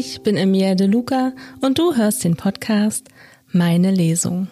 Ich 0.00 0.22
bin 0.22 0.36
Emilia 0.36 0.76
De 0.76 0.86
Luca 0.86 1.32
und 1.60 1.80
du 1.80 1.96
hörst 1.96 2.22
den 2.22 2.36
Podcast 2.36 3.08
Meine 3.48 3.90
Lesung. 3.90 4.46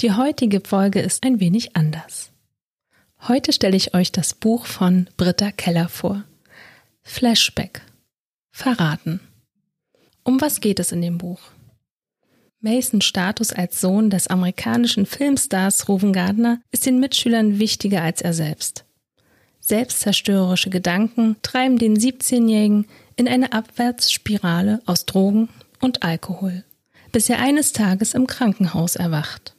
Die 0.00 0.10
heutige 0.10 0.60
Folge 0.60 0.98
ist 0.98 1.22
ein 1.22 1.38
wenig 1.38 1.76
anders. 1.76 2.32
Heute 3.28 3.52
stelle 3.52 3.76
ich 3.76 3.94
euch 3.94 4.10
das 4.10 4.34
Buch 4.34 4.66
von 4.66 5.08
Britta 5.16 5.52
Keller 5.52 5.88
vor. 5.88 6.24
Flashback. 7.02 7.82
Verraten. 8.50 9.20
Um 10.24 10.40
was 10.40 10.58
geht 10.58 10.80
es 10.80 10.90
in 10.90 11.02
dem 11.02 11.18
Buch? 11.18 11.38
Masons 12.58 13.04
Status 13.04 13.52
als 13.52 13.80
Sohn 13.80 14.10
des 14.10 14.26
amerikanischen 14.26 15.06
Filmstars 15.06 15.88
Ruven 15.88 16.12
Gardner 16.12 16.60
ist 16.72 16.84
den 16.84 16.98
Mitschülern 16.98 17.60
wichtiger 17.60 18.02
als 18.02 18.22
er 18.22 18.32
selbst. 18.32 18.84
Selbstzerstörerische 19.60 20.70
Gedanken 20.70 21.36
treiben 21.42 21.78
den 21.78 21.96
17-Jährigen 21.96 22.86
in 23.18 23.28
eine 23.28 23.52
Abwärtsspirale 23.52 24.80
aus 24.86 25.04
Drogen 25.04 25.48
und 25.80 26.04
Alkohol, 26.04 26.64
bis 27.10 27.28
er 27.28 27.40
eines 27.40 27.72
Tages 27.72 28.14
im 28.14 28.26
Krankenhaus 28.28 28.96
erwacht. 28.96 29.54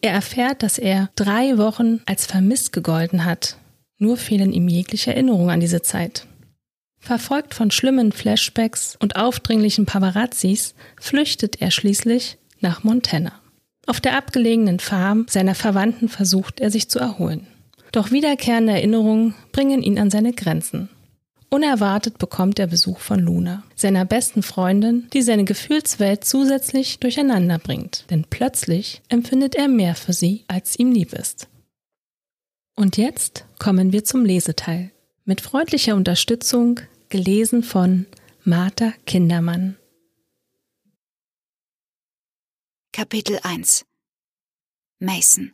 Er 0.00 0.12
erfährt, 0.12 0.62
dass 0.62 0.78
er 0.78 1.10
drei 1.16 1.58
Wochen 1.58 2.00
als 2.06 2.24
vermisst 2.24 2.72
gegolten 2.72 3.24
hat, 3.24 3.56
nur 3.98 4.16
fehlen 4.16 4.52
ihm 4.52 4.68
jegliche 4.68 5.12
Erinnerungen 5.12 5.50
an 5.50 5.60
diese 5.60 5.82
Zeit. 5.82 6.26
Verfolgt 7.00 7.54
von 7.54 7.72
schlimmen 7.72 8.12
Flashbacks 8.12 8.96
und 9.00 9.16
aufdringlichen 9.16 9.84
Paparazzis 9.84 10.74
flüchtet 11.00 11.60
er 11.60 11.72
schließlich 11.72 12.38
nach 12.60 12.84
Montana. 12.84 13.32
Auf 13.86 14.00
der 14.00 14.16
abgelegenen 14.16 14.78
Farm 14.78 15.26
seiner 15.28 15.56
Verwandten 15.56 16.08
versucht 16.08 16.60
er 16.60 16.70
sich 16.70 16.88
zu 16.88 17.00
erholen. 17.00 17.48
Doch 17.90 18.12
wiederkehrende 18.12 18.74
Erinnerungen 18.74 19.34
bringen 19.50 19.82
ihn 19.82 19.98
an 19.98 20.10
seine 20.10 20.32
Grenzen. 20.32 20.90
Unerwartet 21.50 22.18
bekommt 22.18 22.58
er 22.58 22.66
Besuch 22.66 22.98
von 22.98 23.20
Luna, 23.20 23.62
seiner 23.74 24.04
besten 24.04 24.42
Freundin, 24.42 25.08
die 25.14 25.22
seine 25.22 25.44
Gefühlswelt 25.44 26.24
zusätzlich 26.24 26.98
durcheinander 26.98 27.58
bringt. 27.58 28.04
Denn 28.10 28.24
plötzlich 28.28 29.00
empfindet 29.08 29.54
er 29.54 29.68
mehr 29.68 29.94
für 29.94 30.12
sie, 30.12 30.44
als 30.46 30.78
ihm 30.78 30.92
lieb 30.92 31.14
ist. 31.14 31.48
Und 32.76 32.96
jetzt 32.96 33.46
kommen 33.58 33.92
wir 33.92 34.04
zum 34.04 34.24
Leseteil. 34.24 34.90
Mit 35.24 35.40
freundlicher 35.40 35.94
Unterstützung, 35.94 36.80
gelesen 37.08 37.62
von 37.62 38.06
Martha 38.44 38.92
Kindermann. 39.06 39.76
Kapitel 42.92 43.38
1 43.42 43.84
Mason 45.00 45.52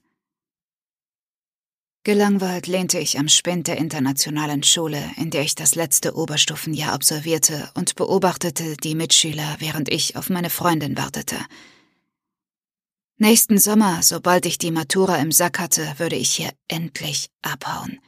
Gelangweilt 2.04 2.66
lehnte 2.66 2.98
ich 2.98 3.18
am 3.18 3.28
Spind 3.28 3.66
der 3.66 3.78
internationalen 3.78 4.62
Schule, 4.62 5.02
in 5.16 5.30
der 5.30 5.40
ich 5.40 5.54
das 5.54 5.74
letzte 5.74 6.14
Oberstufenjahr 6.14 6.92
absolvierte, 6.92 7.70
und 7.74 7.94
beobachtete 7.94 8.76
die 8.76 8.94
Mitschüler, 8.94 9.56
während 9.58 9.90
ich 9.90 10.14
auf 10.14 10.28
meine 10.28 10.50
Freundin 10.50 10.98
wartete. 10.98 11.36
Nächsten 13.16 13.56
Sommer, 13.56 14.02
sobald 14.02 14.44
ich 14.44 14.58
die 14.58 14.70
Matura 14.70 15.16
im 15.16 15.32
Sack 15.32 15.58
hatte, 15.58 15.94
würde 15.96 16.16
ich 16.16 16.30
hier 16.32 16.50
endlich 16.68 17.30
abhauen. 17.40 17.98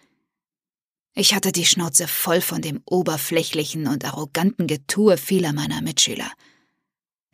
Ich 1.14 1.34
hatte 1.34 1.50
die 1.50 1.64
Schnauze 1.64 2.06
voll 2.06 2.42
von 2.42 2.60
dem 2.60 2.82
oberflächlichen 2.84 3.86
und 3.86 4.04
arroganten 4.04 4.66
Getue 4.66 5.16
vieler 5.16 5.54
meiner 5.54 5.80
Mitschüler. 5.80 6.30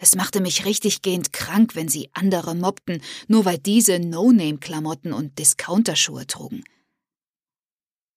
Es 0.03 0.17
machte 0.17 0.41
mich 0.41 0.65
richtiggehend 0.65 1.33
krank, 1.33 1.77
wenn 1.77 1.87
sie 1.87 2.11
andere 2.13 2.57
mobbten, 2.57 3.01
nur 3.29 3.45
weil 3.45 3.59
diese 3.59 4.01
No-Name-Klamotten 4.01 5.13
und 5.13 5.39
Discounterschuhe 5.39 6.27
trugen. 6.27 6.65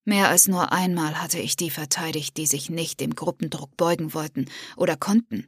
Mehr 0.03 0.29
als 0.29 0.47
nur 0.47 0.71
einmal 0.71 1.21
hatte 1.21 1.37
ich 1.37 1.55
die 1.55 1.69
verteidigt, 1.69 2.37
die 2.37 2.47
sich 2.47 2.71
nicht 2.71 3.01
dem 3.01 3.13
Gruppendruck 3.13 3.77
beugen 3.77 4.15
wollten 4.15 4.49
oder 4.77 4.97
konnten, 4.97 5.47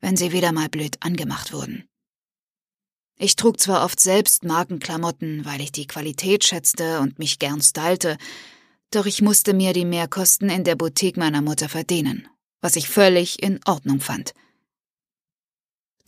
wenn 0.00 0.16
sie 0.16 0.32
wieder 0.32 0.50
mal 0.50 0.68
blöd 0.68 0.96
angemacht 0.98 1.52
wurden. 1.52 1.88
Ich 3.16 3.36
trug 3.36 3.60
zwar 3.60 3.84
oft 3.84 4.00
selbst 4.00 4.42
Markenklamotten, 4.42 5.44
weil 5.44 5.60
ich 5.60 5.70
die 5.70 5.86
Qualität 5.86 6.42
schätzte 6.42 6.98
und 6.98 7.20
mich 7.20 7.38
gern 7.38 7.62
stylte, 7.62 8.18
doch 8.90 9.06
ich 9.06 9.22
musste 9.22 9.54
mir 9.54 9.72
die 9.72 9.84
Mehrkosten 9.84 10.50
in 10.50 10.64
der 10.64 10.74
Boutique 10.74 11.18
meiner 11.18 11.40
Mutter 11.40 11.68
verdienen, 11.68 12.26
was 12.60 12.74
ich 12.74 12.88
völlig 12.88 13.40
in 13.40 13.60
Ordnung 13.64 14.00
fand. 14.00 14.34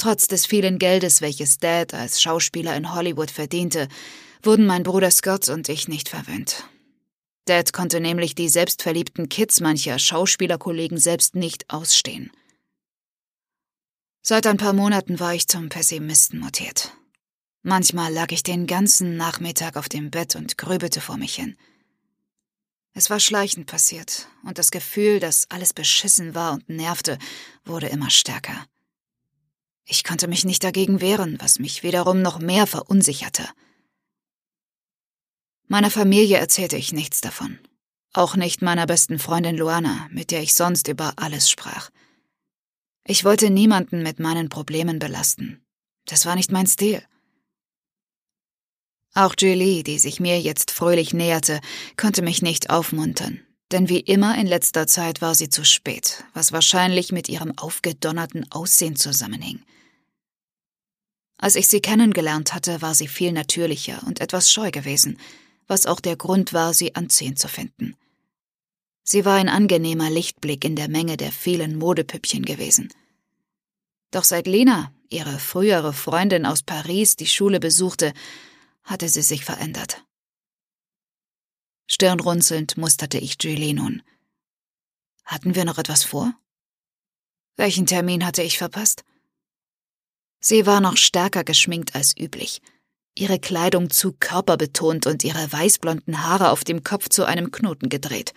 Trotz 0.05 0.29
des 0.29 0.45
vielen 0.45 0.79
Geldes, 0.79 1.23
welches 1.23 1.57
Dad 1.57 1.95
als 1.95 2.21
Schauspieler 2.21 2.77
in 2.77 2.95
Hollywood 2.95 3.31
verdiente, 3.31 3.89
wurden 4.43 4.67
mein 4.67 4.83
Bruder 4.83 5.11
Scott 5.11 5.49
und 5.49 5.71
ich 5.71 5.89
nicht 5.89 6.11
verwöhnt. 6.11 6.69
Dad 7.47 7.73
konnte 7.73 8.01
nämlich 8.01 8.35
die 8.35 8.51
selbstverliebten 8.51 9.31
Kids 9.31 9.61
mancher 9.61 9.99
Schauspielerkollegen 9.99 10.99
selbst 10.99 11.37
nicht 11.37 11.71
ausstehen. 11.71 12.31
Seit 14.21 14.47
ein 14.47 14.59
paar 14.59 14.75
Monaten 14.75 15.21
war 15.21 15.33
ich 15.33 15.49
zum 15.49 15.71
Pessimisten 15.71 16.39
mutiert. 16.39 16.93
Manchmal 17.63 18.13
lag 18.13 18.31
ich 18.31 18.43
den 18.43 18.67
ganzen 18.67 19.17
Nachmittag 19.17 19.79
auf 19.79 19.89
dem 19.89 20.11
Bett 20.11 20.37
und 20.37 20.59
grübelte 20.59 21.01
vor 21.01 21.17
mich 21.17 21.37
hin. 21.37 21.57
Es 22.93 23.09
war 23.09 23.21
schleichend 23.21 23.69
passiert, 23.69 24.29
und 24.43 24.59
das 24.59 24.71
Gefühl, 24.71 25.19
dass 25.19 25.51
alles 25.51 25.73
beschissen 25.73 26.35
war 26.35 26.53
und 26.53 26.69
nervte, 26.69 27.19
wurde 27.65 27.87
immer 27.87 28.11
stärker. 28.11 28.67
Ich 29.87 30.05
konnte 30.05 30.29
mich 30.29 30.45
nicht 30.45 30.65
dagegen 30.65 31.01
wehren, 31.01 31.37
was 31.41 31.59
mich 31.59 31.83
wiederum 31.83 32.23
noch 32.23 32.39
mehr 32.39 32.67
verunsicherte. 32.67 33.47
Meiner 35.67 35.91
Familie 35.91 36.39
erzählte 36.39 36.77
ich 36.77 36.93
nichts 36.93 37.21
davon. 37.21 37.59
Auch 38.13 38.37
nicht 38.37 38.63
meiner 38.63 38.87
besten 38.87 39.19
Freundin 39.19 39.57
Luana, 39.57 40.09
mit 40.11 40.31
der 40.31 40.43
ich 40.43 40.55
sonst 40.55 40.89
über 40.89 41.15
alles 41.17 41.51
sprach. 41.51 41.91
Ich 43.07 43.25
wollte 43.25 43.51
niemanden 43.51 44.03
mit 44.03 44.19
meinen 44.19 44.49
Problemen 44.49 44.99
belasten. 44.99 45.63
Das 46.07 46.25
war 46.25 46.37
nicht 46.37 46.53
mein 46.53 46.67
Stil. 46.67 47.03
Auch 49.15 49.35
Julie, 49.39 49.85
die 49.85 49.99
sich 49.99 50.21
mir 50.21 50.41
jetzt 50.41 50.71
fröhlich 50.71 51.13
näherte, 51.13 51.61
konnte 51.97 52.23
mich 52.23 52.43
nicht 52.43 52.71
aufmuntern, 52.71 53.41
denn 53.71 53.89
wie 53.89 54.01
immer 54.01 54.37
in 54.39 54.47
letzter 54.47 54.87
Zeit 54.87 55.21
war 55.21 55.35
sie 55.35 55.49
zu 55.49 55.65
spät, 55.65 56.25
was 56.35 56.53
wahrscheinlich 56.53 57.13
mit 57.13 57.29
ihrem 57.29 57.57
aufgedonnerten 57.57 58.51
Aussehen 58.51 58.97
zusammenhing. 58.97 59.63
Als 61.37 61.57
ich 61.57 61.69
sie 61.69 61.81
kennengelernt 61.81 62.55
hatte, 62.55 62.81
war 62.81 62.95
sie 62.95 63.09
viel 63.09 63.33
natürlicher 63.33 64.03
und 64.07 64.21
etwas 64.21 64.51
scheu 64.51 64.71
gewesen, 64.71 65.19
was 65.67 65.87
auch 65.87 66.01
der 66.01 66.17
Grund 66.17 66.53
war, 66.53 66.75
sie 66.75 66.95
anziehend 66.95 67.39
zu 67.39 67.49
finden. 67.49 67.97
Sie 69.03 69.25
war 69.25 69.37
ein 69.37 69.49
angenehmer 69.49 70.11
Lichtblick 70.11 70.65
in 70.65 70.77
der 70.77 70.89
Menge 70.89 71.17
der 71.17 71.33
vielen 71.33 71.77
Modepüppchen 71.77 72.45
gewesen. 72.45 72.93
Doch 74.11 74.25
seit 74.25 74.47
Lena, 74.47 74.93
ihre 75.11 75.39
frühere 75.39 75.93
Freundin 75.93 76.47
aus 76.47 76.63
Paris, 76.63 77.17
die 77.17 77.27
Schule 77.27 77.61
besuchte, 77.61 78.15
hatte 78.83 79.09
sie 79.09 79.23
sich 79.23 79.45
verändert. 79.45 80.05
Stirnrunzelnd 81.87 82.77
musterte 82.79 83.19
ich 83.19 83.37
Julie 83.43 83.75
nun. 83.75 84.03
Hatten 85.25 85.55
wir 85.55 85.65
noch 85.65 85.79
etwas 85.79 86.05
vor? 86.05 86.33
Welchen 87.57 87.87
Termin 87.87 88.25
hatte 88.25 88.43
ich 88.43 88.59
verpasst? 88.59 89.05
Sie 90.47 90.67
war 90.67 90.83
noch 90.83 90.99
stärker 90.99 91.43
geschminkt 91.43 91.95
als 91.95 92.15
üblich, 92.15 92.61
ihre 93.15 93.39
Kleidung 93.39 93.89
zu 93.89 94.13
körperbetont 94.13 95.07
und 95.07 95.25
ihre 95.25 95.51
weißblonden 95.51 96.23
Haare 96.23 96.51
auf 96.51 96.65
dem 96.65 96.85
Kopf 96.85 97.09
zu 97.09 97.25
einem 97.25 97.51
Knoten 97.51 97.89
gedreht. 97.89 98.35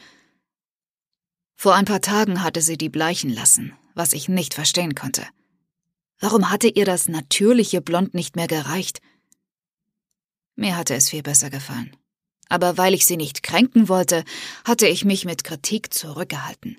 Vor 1.57 1.75
ein 1.75 1.83
paar 1.83 1.99
Tagen 1.99 2.43
hatte 2.43 2.61
sie 2.61 2.77
die 2.77 2.87
bleichen 2.87 3.29
lassen, 3.29 3.73
was 3.93 4.13
ich 4.13 4.29
nicht 4.29 4.53
verstehen 4.53 4.95
konnte. 4.95 5.27
Warum 6.21 6.49
hatte 6.49 6.69
ihr 6.69 6.85
das 6.85 7.09
natürliche 7.09 7.81
Blond 7.81 8.13
nicht 8.13 8.37
mehr 8.37 8.47
gereicht? 8.47 9.01
Mir 10.55 10.77
hatte 10.77 10.95
es 10.95 11.09
viel 11.09 11.23
besser 11.23 11.49
gefallen. 11.49 11.93
Aber 12.47 12.77
weil 12.77 12.93
ich 12.93 13.05
sie 13.05 13.17
nicht 13.17 13.43
kränken 13.43 13.89
wollte, 13.89 14.23
hatte 14.63 14.87
ich 14.87 15.03
mich 15.03 15.25
mit 15.25 15.43
Kritik 15.43 15.93
zurückgehalten. 15.93 16.77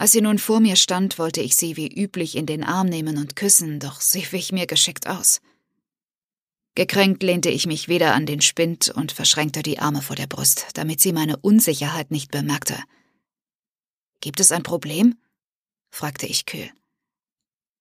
Als 0.00 0.12
sie 0.12 0.22
nun 0.22 0.38
vor 0.38 0.60
mir 0.60 0.76
stand, 0.76 1.18
wollte 1.18 1.42
ich 1.42 1.56
sie 1.56 1.76
wie 1.76 1.86
üblich 1.94 2.34
in 2.34 2.46
den 2.46 2.64
Arm 2.64 2.86
nehmen 2.86 3.18
und 3.18 3.36
küssen, 3.36 3.80
doch 3.80 4.00
sie 4.00 4.26
wich 4.32 4.50
mir 4.50 4.66
geschickt 4.66 5.06
aus. 5.06 5.42
Gekränkt 6.74 7.22
lehnte 7.22 7.50
ich 7.50 7.66
mich 7.66 7.86
wieder 7.86 8.14
an 8.14 8.24
den 8.24 8.40
Spind 8.40 8.88
und 8.88 9.12
verschränkte 9.12 9.62
die 9.62 9.78
Arme 9.78 10.00
vor 10.00 10.16
der 10.16 10.26
Brust, 10.26 10.68
damit 10.72 11.02
sie 11.02 11.12
meine 11.12 11.36
Unsicherheit 11.36 12.10
nicht 12.10 12.30
bemerkte. 12.30 12.82
Gibt 14.22 14.40
es 14.40 14.52
ein 14.52 14.62
Problem? 14.62 15.18
fragte 15.90 16.26
ich 16.26 16.46
kühl. 16.46 16.70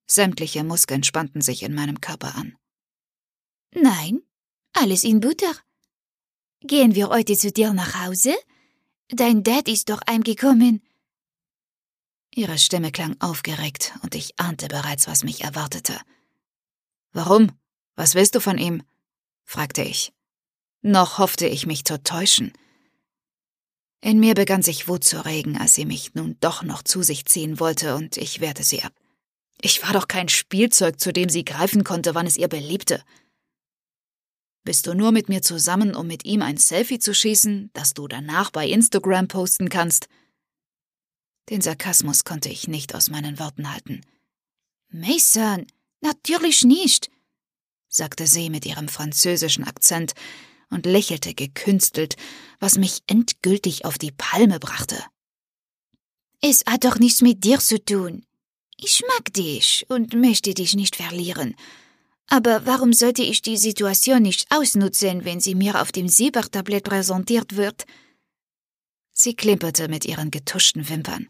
Sämtliche 0.05 0.65
Muskeln 0.65 1.03
spannten 1.03 1.39
sich 1.39 1.63
in 1.63 1.73
meinem 1.73 2.01
Körper 2.01 2.35
an. 2.35 2.57
Nein, 3.73 4.21
alles 4.73 5.05
in 5.05 5.21
Butter. 5.21 5.53
Gehen 6.59 6.95
wir 6.95 7.07
heute 7.07 7.37
zu 7.37 7.53
dir 7.53 7.71
nach 7.71 8.05
Hause? 8.05 8.35
Dein 9.07 9.41
Dad 9.41 9.69
ist 9.69 9.89
doch 9.89 10.01
heimgekommen. 10.05 10.81
Ihre 12.33 12.57
Stimme 12.57 12.91
klang 12.91 13.15
aufgeregt 13.19 13.93
und 14.03 14.15
ich 14.15 14.39
ahnte 14.39 14.67
bereits, 14.67 15.07
was 15.07 15.23
mich 15.23 15.41
erwartete. 15.41 15.99
Warum? 17.11 17.51
Was 17.95 18.15
willst 18.15 18.35
du 18.35 18.39
von 18.39 18.57
ihm? 18.57 18.83
fragte 19.43 19.81
ich. 19.81 20.13
Noch 20.81 21.17
hoffte 21.17 21.47
ich 21.47 21.65
mich 21.65 21.83
zu 21.83 22.01
täuschen. 22.01 22.53
In 24.01 24.19
mir 24.19 24.33
begann 24.33 24.61
sich 24.61 24.87
Wut 24.87 25.03
zu 25.03 25.25
regen, 25.25 25.57
als 25.57 25.73
sie 25.73 25.85
mich 25.85 26.15
nun 26.15 26.37
doch 26.39 26.63
noch 26.63 26.83
zu 26.83 27.03
sich 27.03 27.25
ziehen 27.25 27.59
wollte, 27.59 27.95
und 27.95 28.15
ich 28.15 28.39
wehrte 28.39 28.63
sie 28.63 28.83
ab. 28.83 28.93
Ich 29.59 29.83
war 29.83 29.91
doch 29.91 30.07
kein 30.07 30.29
Spielzeug, 30.29 30.99
zu 30.99 31.11
dem 31.11 31.27
sie 31.27 31.43
greifen 31.43 31.83
konnte, 31.83 32.15
wann 32.15 32.25
es 32.25 32.37
ihr 32.37 32.47
beliebte. 32.47 33.03
Bist 34.63 34.87
du 34.87 34.93
nur 34.93 35.11
mit 35.11 35.27
mir 35.27 35.41
zusammen, 35.41 35.95
um 35.95 36.07
mit 36.07 36.23
ihm 36.23 36.41
ein 36.41 36.57
Selfie 36.57 36.99
zu 36.99 37.13
schießen, 37.13 37.71
das 37.73 37.93
du 37.93 38.07
danach 38.07 38.51
bei 38.51 38.67
Instagram 38.67 39.27
posten 39.27 39.67
kannst? 39.67 40.07
Den 41.49 41.61
Sarkasmus 41.61 42.23
konnte 42.23 42.49
ich 42.49 42.67
nicht 42.67 42.93
aus 42.93 43.09
meinen 43.09 43.39
Worten 43.39 43.71
halten. 43.71 44.01
Mason, 44.89 45.65
natürlich 46.01 46.63
nicht, 46.63 47.09
sagte 47.87 48.27
sie 48.27 48.49
mit 48.49 48.65
ihrem 48.65 48.87
französischen 48.87 49.63
Akzent 49.63 50.13
und 50.69 50.85
lächelte 50.85 51.33
gekünstelt, 51.33 52.15
was 52.59 52.77
mich 52.77 53.01
endgültig 53.07 53.85
auf 53.85 53.97
die 53.97 54.11
Palme 54.11 54.59
brachte. 54.59 55.03
Es 56.41 56.63
hat 56.67 56.85
doch 56.85 56.99
nichts 56.99 57.21
mit 57.21 57.43
dir 57.43 57.59
zu 57.59 57.83
tun. 57.83 58.25
Ich 58.77 59.03
mag 59.17 59.33
dich 59.33 59.85
und 59.89 60.13
möchte 60.13 60.53
dich 60.53 60.75
nicht 60.75 60.95
verlieren. 60.95 61.55
Aber 62.27 62.65
warum 62.65 62.93
sollte 62.93 63.23
ich 63.23 63.41
die 63.41 63.57
Situation 63.57 64.21
nicht 64.21 64.45
ausnutzen, 64.51 65.25
wenn 65.25 65.39
sie 65.39 65.55
mir 65.55 65.81
auf 65.81 65.91
dem 65.91 66.07
Silbertablett 66.07 66.83
präsentiert 66.83 67.55
wird? 67.55 67.85
Sie 69.11 69.35
klimperte 69.35 69.87
mit 69.89 70.05
ihren 70.05 70.31
getuschten 70.31 70.87
Wimpern. 70.87 71.27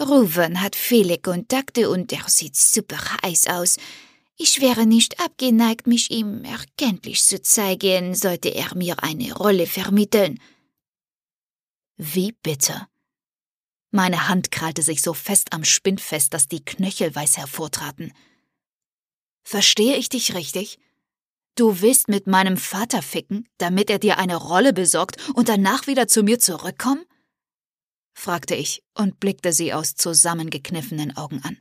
Ruven 0.00 0.60
hat 0.60 0.74
viele 0.74 1.18
Kontakte 1.18 1.88
und 1.88 2.12
er 2.12 2.28
sieht 2.28 2.56
super 2.56 2.98
heiß 3.22 3.46
aus. 3.46 3.76
Ich 4.36 4.60
wäre 4.60 4.86
nicht 4.86 5.20
abgeneigt, 5.20 5.86
mich 5.86 6.10
ihm 6.10 6.44
erkenntlich 6.44 7.22
zu 7.22 7.40
zeigen, 7.40 8.14
sollte 8.14 8.48
er 8.48 8.74
mir 8.74 9.02
eine 9.04 9.32
Rolle 9.32 9.66
vermitteln. 9.66 10.40
Wie 11.96 12.32
bitte? 12.32 12.88
Meine 13.92 14.28
Hand 14.28 14.50
krallte 14.50 14.82
sich 14.82 15.02
so 15.02 15.14
fest 15.14 15.52
am 15.52 15.62
Spind 15.64 16.00
fest, 16.00 16.34
dass 16.34 16.48
die 16.48 16.64
Knöchel 16.64 17.14
weiß 17.14 17.36
hervortraten. 17.36 18.12
Verstehe 19.44 19.96
ich 19.96 20.08
dich 20.08 20.34
richtig? 20.34 20.80
Du 21.54 21.80
willst 21.80 22.08
mit 22.08 22.26
meinem 22.26 22.56
Vater 22.56 23.02
ficken, 23.02 23.48
damit 23.58 23.88
er 23.88 24.00
dir 24.00 24.18
eine 24.18 24.34
Rolle 24.34 24.72
besorgt 24.72 25.16
und 25.34 25.48
danach 25.48 25.86
wieder 25.86 26.08
zu 26.08 26.24
mir 26.24 26.40
zurückkommen? 26.40 27.04
Fragte 28.14 28.54
ich 28.54 28.82
und 28.94 29.20
blickte 29.20 29.52
sie 29.52 29.74
aus 29.74 29.94
zusammengekniffenen 29.96 31.16
Augen 31.16 31.42
an. 31.42 31.58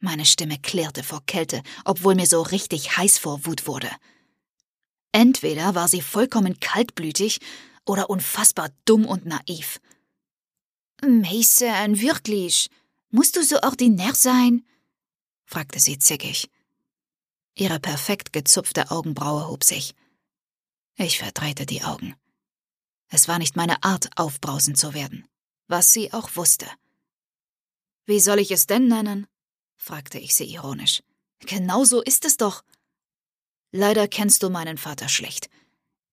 Meine 0.00 0.24
Stimme 0.24 0.58
klirrte 0.58 1.02
vor 1.02 1.22
Kälte, 1.26 1.62
obwohl 1.84 2.14
mir 2.14 2.26
so 2.26 2.42
richtig 2.42 2.96
heiß 2.96 3.18
vor 3.18 3.46
Wut 3.46 3.66
wurde. 3.66 3.90
Entweder 5.12 5.74
war 5.74 5.88
sie 5.88 6.02
vollkommen 6.02 6.58
kaltblütig 6.60 7.40
oder 7.86 8.10
unfassbar 8.10 8.70
dumm 8.84 9.06
und 9.06 9.24
naiv. 9.24 9.80
Mason, 11.02 12.00
wirklich? 12.00 12.68
Musst 13.10 13.36
du 13.36 13.42
so 13.42 13.60
ordinär 13.62 14.14
sein? 14.14 14.66
fragte 15.44 15.78
sie 15.78 15.98
zickig. 15.98 16.50
Ihre 17.54 17.80
perfekt 17.80 18.32
gezupfte 18.32 18.90
Augenbraue 18.90 19.48
hob 19.48 19.64
sich. 19.64 19.94
Ich 20.96 21.18
verdrehte 21.18 21.64
die 21.64 21.82
Augen. 21.82 22.14
Es 23.08 23.28
war 23.28 23.38
nicht 23.38 23.56
meine 23.56 23.82
Art, 23.82 24.10
aufbrausend 24.16 24.78
zu 24.78 24.94
werden, 24.94 25.26
was 25.68 25.92
sie 25.92 26.12
auch 26.12 26.34
wusste. 26.36 26.66
Wie 28.06 28.20
soll 28.20 28.38
ich 28.38 28.50
es 28.50 28.66
denn 28.66 28.88
nennen? 28.88 29.26
fragte 29.76 30.18
ich 30.18 30.34
sie 30.34 30.44
ironisch. 30.44 31.02
Genau 31.40 31.84
so 31.84 32.02
ist 32.02 32.24
es 32.24 32.36
doch. 32.36 32.62
Leider 33.72 34.08
kennst 34.08 34.42
du 34.42 34.50
meinen 34.50 34.78
Vater 34.78 35.08
schlecht. 35.08 35.50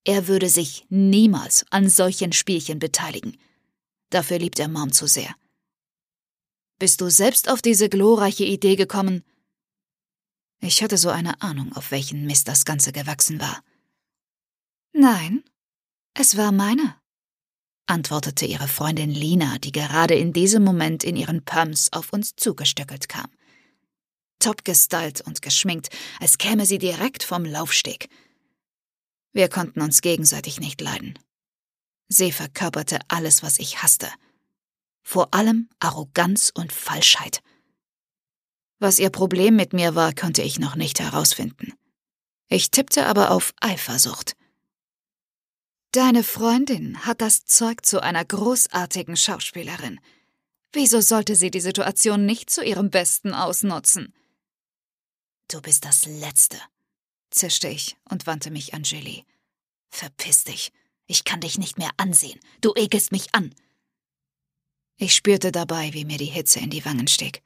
Er 0.05 0.27
würde 0.27 0.49
sich 0.49 0.85
niemals 0.89 1.65
an 1.69 1.89
solchen 1.89 2.33
Spielchen 2.33 2.79
beteiligen. 2.79 3.37
Dafür 4.09 4.37
liebt 4.37 4.59
er 4.59 4.67
Mom 4.67 4.91
zu 4.91 5.07
sehr. 5.07 5.33
Bist 6.77 6.99
du 6.99 7.09
selbst 7.09 7.49
auf 7.49 7.61
diese 7.61 7.87
glorreiche 7.87 8.43
Idee 8.43 8.75
gekommen? 8.75 9.23
Ich 10.59 10.83
hatte 10.83 10.97
so 10.97 11.09
eine 11.09 11.41
Ahnung, 11.41 11.73
auf 11.73 11.91
welchen 11.91 12.25
Mist 12.25 12.47
das 12.47 12.65
Ganze 12.65 12.91
gewachsen 12.91 13.39
war. 13.39 13.63
Nein, 14.91 15.43
es 16.13 16.37
war 16.37 16.51
meine, 16.51 16.95
antwortete 17.85 18.45
ihre 18.45 18.67
Freundin 18.67 19.11
Lina, 19.11 19.57
die 19.57 19.71
gerade 19.71 20.15
in 20.15 20.33
diesem 20.33 20.63
Moment 20.63 21.03
in 21.03 21.15
ihren 21.15 21.43
Pumps 21.43 21.89
auf 21.91 22.13
uns 22.13 22.35
zugestöckelt 22.35 23.09
kam 23.09 23.29
top 24.43 24.65
gestylt 24.65 25.21
und 25.21 25.41
geschminkt, 25.41 25.89
als 26.19 26.37
käme 26.37 26.65
sie 26.65 26.77
direkt 26.77 27.23
vom 27.23 27.45
Laufsteg. 27.45 28.09
Wir 29.31 29.47
konnten 29.47 29.81
uns 29.81 30.01
gegenseitig 30.01 30.59
nicht 30.59 30.81
leiden. 30.81 31.17
Sie 32.09 32.31
verkörperte 32.31 32.99
alles, 33.07 33.41
was 33.41 33.57
ich 33.57 33.81
hasste. 33.81 34.09
Vor 35.01 35.33
allem 35.33 35.69
Arroganz 35.79 36.51
und 36.53 36.71
Falschheit. 36.71 37.41
Was 38.79 38.99
ihr 38.99 39.09
Problem 39.09 39.55
mit 39.55 39.73
mir 39.73 39.95
war, 39.95 40.13
konnte 40.13 40.41
ich 40.41 40.59
noch 40.59 40.75
nicht 40.75 40.99
herausfinden. 40.99 41.73
Ich 42.49 42.69
tippte 42.69 43.07
aber 43.07 43.31
auf 43.31 43.53
Eifersucht. 43.61 44.35
Deine 45.93 46.23
Freundin 46.23 47.05
hat 47.05 47.21
das 47.21 47.45
Zeug 47.45 47.85
zu 47.85 48.01
einer 48.01 48.25
großartigen 48.25 49.15
Schauspielerin. 49.15 49.99
Wieso 50.71 51.01
sollte 51.01 51.35
sie 51.35 51.51
die 51.51 51.61
Situation 51.61 52.25
nicht 52.25 52.49
zu 52.49 52.63
ihrem 52.63 52.89
Besten 52.89 53.35
ausnutzen? 53.35 54.11
Du 55.51 55.61
bist 55.61 55.85
das 55.85 56.07
Letzte, 56.07 56.57
zischte 57.29 57.67
ich 57.67 57.95
und 58.09 58.25
wandte 58.25 58.49
mich 58.49 58.73
an 58.73 58.81
Julie. 58.81 59.23
Verpiss 59.91 60.45
dich. 60.45 60.71
Ich 61.05 61.25
kann 61.25 61.41
dich 61.41 61.59
nicht 61.59 61.77
mehr 61.77 61.91
ansehen. 61.97 62.39
Du 62.61 62.73
ekelst 62.75 63.11
mich 63.11 63.35
an. 63.35 63.53
Ich 64.97 65.13
spürte 65.13 65.51
dabei, 65.51 65.93
wie 65.93 66.05
mir 66.05 66.17
die 66.17 66.25
Hitze 66.25 66.59
in 66.59 66.71
die 66.71 66.83
Wangen 66.85 67.07
stieg. 67.07 67.43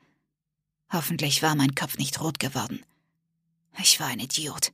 Hoffentlich 0.89 1.43
war 1.43 1.55
mein 1.55 1.75
Kopf 1.75 1.97
nicht 1.97 2.21
rot 2.21 2.39
geworden. 2.39 2.81
Ich 3.77 3.99
war 3.99 4.07
ein 4.07 4.21
Idiot. 4.21 4.71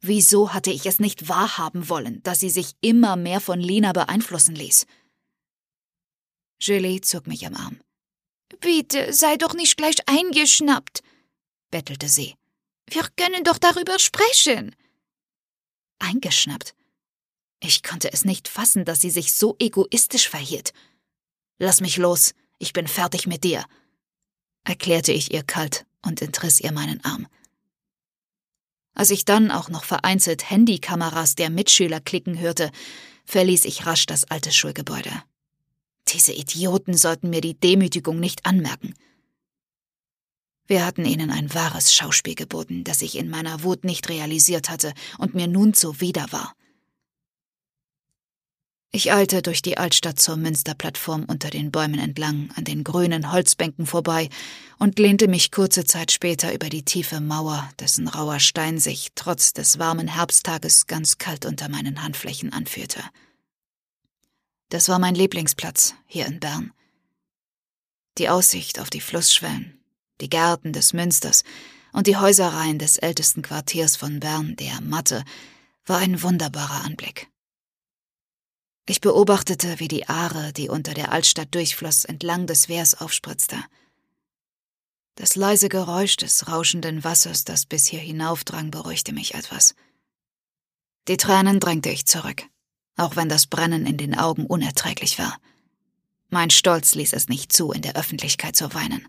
Wieso 0.00 0.54
hatte 0.54 0.70
ich 0.70 0.86
es 0.86 0.98
nicht 0.98 1.28
wahrhaben 1.28 1.88
wollen, 1.88 2.22
dass 2.22 2.40
sie 2.40 2.50
sich 2.50 2.72
immer 2.80 3.16
mehr 3.16 3.40
von 3.40 3.60
Lina 3.60 3.92
beeinflussen 3.92 4.54
ließ? 4.54 4.86
Julie 6.60 7.00
zog 7.00 7.26
mich 7.26 7.46
am 7.46 7.54
Arm. 7.54 7.80
Bitte, 8.60 9.12
sei 9.12 9.36
doch 9.36 9.54
nicht 9.54 9.76
gleich 9.76 9.96
eingeschnappt, 10.06 11.02
bettelte 11.70 12.08
sie. 12.08 12.34
Wir 12.88 13.06
können 13.16 13.44
doch 13.44 13.58
darüber 13.58 13.98
sprechen. 13.98 14.74
Eingeschnappt. 15.98 16.74
Ich 17.62 17.82
konnte 17.82 18.12
es 18.12 18.24
nicht 18.24 18.48
fassen, 18.48 18.84
dass 18.84 19.00
sie 19.00 19.10
sich 19.10 19.34
so 19.34 19.54
egoistisch 19.58 20.28
verhielt. 20.28 20.72
Lass 21.58 21.82
mich 21.82 21.98
los, 21.98 22.34
ich 22.58 22.72
bin 22.72 22.88
fertig 22.88 23.26
mit 23.26 23.44
dir, 23.44 23.64
erklärte 24.64 25.12
ich 25.12 25.32
ihr 25.32 25.42
kalt 25.42 25.86
und 26.02 26.22
entriss 26.22 26.58
ihr 26.60 26.72
meinen 26.72 27.04
Arm. 27.04 27.26
Als 28.94 29.10
ich 29.10 29.24
dann 29.24 29.50
auch 29.50 29.68
noch 29.68 29.84
vereinzelt 29.84 30.50
Handykameras 30.50 31.34
der 31.34 31.50
Mitschüler 31.50 32.00
klicken 32.00 32.38
hörte, 32.38 32.70
verließ 33.24 33.64
ich 33.64 33.86
rasch 33.86 34.06
das 34.06 34.24
alte 34.30 34.52
Schulgebäude. 34.52 35.10
Diese 36.08 36.32
Idioten 36.32 36.96
sollten 36.96 37.30
mir 37.30 37.40
die 37.40 37.58
Demütigung 37.58 38.18
nicht 38.18 38.46
anmerken. 38.46 38.94
Wir 40.66 40.84
hatten 40.86 41.04
ihnen 41.04 41.30
ein 41.30 41.52
wahres 41.52 41.94
Schauspiel 41.94 42.34
geboten, 42.34 42.84
das 42.84 43.02
ich 43.02 43.16
in 43.16 43.28
meiner 43.28 43.62
Wut 43.62 43.84
nicht 43.84 44.08
realisiert 44.08 44.70
hatte 44.70 44.92
und 45.18 45.34
mir 45.34 45.46
nun 45.46 45.74
zuwider 45.74 46.26
war. 46.30 46.54
Ich 48.92 49.12
eilte 49.12 49.40
durch 49.40 49.62
die 49.62 49.78
Altstadt 49.78 50.18
zur 50.18 50.36
Münsterplattform 50.36 51.24
unter 51.24 51.48
den 51.48 51.70
Bäumen 51.70 52.00
entlang, 52.00 52.50
an 52.56 52.64
den 52.64 52.82
grünen 52.82 53.30
Holzbänken 53.30 53.86
vorbei 53.86 54.28
und 54.80 54.98
lehnte 54.98 55.28
mich 55.28 55.52
kurze 55.52 55.84
Zeit 55.84 56.10
später 56.10 56.52
über 56.52 56.68
die 56.68 56.84
tiefe 56.84 57.20
Mauer, 57.20 57.70
dessen 57.78 58.08
rauer 58.08 58.40
Stein 58.40 58.78
sich 58.78 59.12
trotz 59.14 59.52
des 59.52 59.78
warmen 59.78 60.08
Herbsttages 60.08 60.88
ganz 60.88 61.18
kalt 61.18 61.46
unter 61.46 61.68
meinen 61.68 62.02
Handflächen 62.02 62.52
anfühlte. 62.52 63.00
Das 64.70 64.88
war 64.88 64.98
mein 64.98 65.14
Lieblingsplatz 65.14 65.94
hier 66.06 66.26
in 66.26 66.40
Bern. 66.40 66.72
Die 68.18 68.28
Aussicht 68.28 68.80
auf 68.80 68.90
die 68.90 69.00
Flussschwellen, 69.00 69.80
die 70.20 70.28
Gärten 70.28 70.72
des 70.72 70.92
Münsters 70.94 71.44
und 71.92 72.08
die 72.08 72.16
Häuserreihen 72.16 72.80
des 72.80 72.98
ältesten 72.98 73.42
Quartiers 73.42 73.94
von 73.94 74.18
Bern, 74.18 74.56
der 74.56 74.80
Matte, 74.80 75.24
war 75.86 75.98
ein 75.98 76.22
wunderbarer 76.22 76.84
Anblick. 76.84 77.29
Ich 78.90 79.00
beobachtete, 79.00 79.78
wie 79.78 79.86
die 79.86 80.08
Aare, 80.08 80.52
die 80.52 80.68
unter 80.68 80.94
der 80.94 81.12
Altstadt 81.12 81.54
durchfloss, 81.54 82.04
entlang 82.04 82.48
des 82.48 82.68
Wehrs 82.68 83.00
aufspritzte. 83.00 83.56
Das 85.14 85.36
leise 85.36 85.68
Geräusch 85.68 86.16
des 86.16 86.48
rauschenden 86.48 87.04
Wassers, 87.04 87.44
das 87.44 87.66
bis 87.66 87.86
hier 87.86 88.00
hinaufdrang, 88.00 88.72
beruhigte 88.72 89.12
mich 89.12 89.34
etwas. 89.34 89.76
Die 91.06 91.16
Tränen 91.16 91.60
drängte 91.60 91.88
ich 91.88 92.04
zurück, 92.04 92.42
auch 92.96 93.14
wenn 93.14 93.28
das 93.28 93.46
Brennen 93.46 93.86
in 93.86 93.96
den 93.96 94.18
Augen 94.18 94.44
unerträglich 94.44 95.20
war. 95.20 95.38
Mein 96.28 96.50
Stolz 96.50 96.96
ließ 96.96 97.12
es 97.12 97.28
nicht 97.28 97.52
zu, 97.52 97.70
in 97.70 97.82
der 97.82 97.94
Öffentlichkeit 97.94 98.56
zu 98.56 98.74
weinen. 98.74 99.06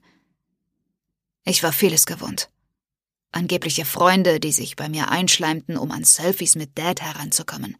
Ich 1.44 1.64
war 1.64 1.74
vieles 1.74 2.06
gewohnt. 2.06 2.52
Angebliche 3.32 3.86
Freunde, 3.86 4.40
die 4.40 4.52
sich 4.52 4.76
bei 4.76 4.90
mir 4.90 5.10
einschleimten, 5.10 5.76
um 5.76 5.90
an 5.90 6.04
Selfies 6.04 6.56
mit 6.56 6.78
Dad 6.78 7.02
heranzukommen. 7.02 7.78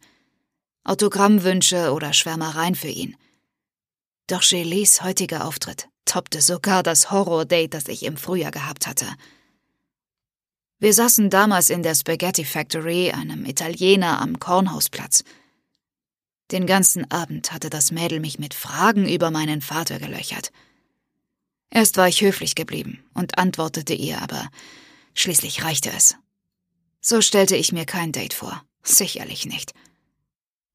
Autogrammwünsche 0.84 1.92
oder 1.92 2.12
Schwärmereien 2.12 2.74
für 2.74 2.88
ihn. 2.88 3.16
Doch 4.26 4.42
Gélés 4.42 5.02
heutiger 5.02 5.46
Auftritt 5.46 5.88
toppte 6.04 6.40
sogar 6.40 6.82
das 6.82 7.10
Horror-Date, 7.10 7.74
das 7.74 7.88
ich 7.88 8.02
im 8.04 8.16
Frühjahr 8.16 8.50
gehabt 8.50 8.86
hatte. 8.86 9.06
Wir 10.78 10.92
saßen 10.92 11.30
damals 11.30 11.70
in 11.70 11.82
der 11.82 11.94
Spaghetti 11.94 12.44
Factory, 12.44 13.12
einem 13.12 13.44
Italiener 13.46 14.20
am 14.20 14.40
Kornhausplatz. 14.40 15.22
Den 16.50 16.66
ganzen 16.66 17.10
Abend 17.10 17.52
hatte 17.52 17.70
das 17.70 17.92
Mädel 17.92 18.20
mich 18.20 18.38
mit 18.38 18.52
Fragen 18.52 19.08
über 19.08 19.30
meinen 19.30 19.62
Vater 19.62 19.98
gelöchert. 19.98 20.50
Erst 21.70 21.96
war 21.96 22.08
ich 22.08 22.20
höflich 22.20 22.54
geblieben 22.54 23.04
und 23.14 23.38
antwortete 23.38 23.94
ihr, 23.94 24.20
aber 24.20 24.50
schließlich 25.14 25.64
reichte 25.64 25.90
es. 25.90 26.16
So 27.00 27.20
stellte 27.20 27.56
ich 27.56 27.72
mir 27.72 27.86
kein 27.86 28.12
Date 28.12 28.34
vor. 28.34 28.62
Sicherlich 28.82 29.46
nicht. 29.46 29.72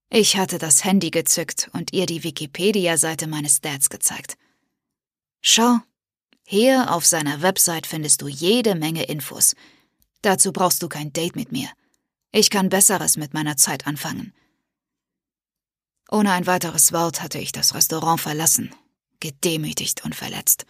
Ich 0.09 0.37
hatte 0.37 0.57
das 0.57 0.85
Handy 0.85 1.11
gezückt 1.11 1.69
und 1.73 1.91
ihr 1.91 2.05
die 2.05 2.23
Wikipedia-Seite 2.23 3.27
meines 3.27 3.59
Dads 3.59 3.89
gezeigt. 3.89 4.37
Schau, 5.41 5.79
hier 6.45 6.93
auf 6.93 7.05
seiner 7.05 7.41
Website 7.41 7.85
findest 7.85 8.21
du 8.21 8.27
jede 8.29 8.75
Menge 8.75 9.03
Infos. 9.03 9.53
Dazu 10.21 10.53
brauchst 10.53 10.81
du 10.81 10.87
kein 10.87 11.11
Date 11.11 11.35
mit 11.35 11.51
mir. 11.51 11.69
Ich 12.31 12.49
kann 12.49 12.69
Besseres 12.69 13.17
mit 13.17 13.33
meiner 13.33 13.57
Zeit 13.57 13.85
anfangen. 13.85 14.33
Ohne 16.09 16.31
ein 16.31 16.47
weiteres 16.47 16.93
Wort 16.93 17.21
hatte 17.21 17.37
ich 17.37 17.51
das 17.51 17.75
Restaurant 17.75 18.21
verlassen, 18.21 18.73
gedemütigt 19.19 20.05
und 20.05 20.15
verletzt. 20.15 20.65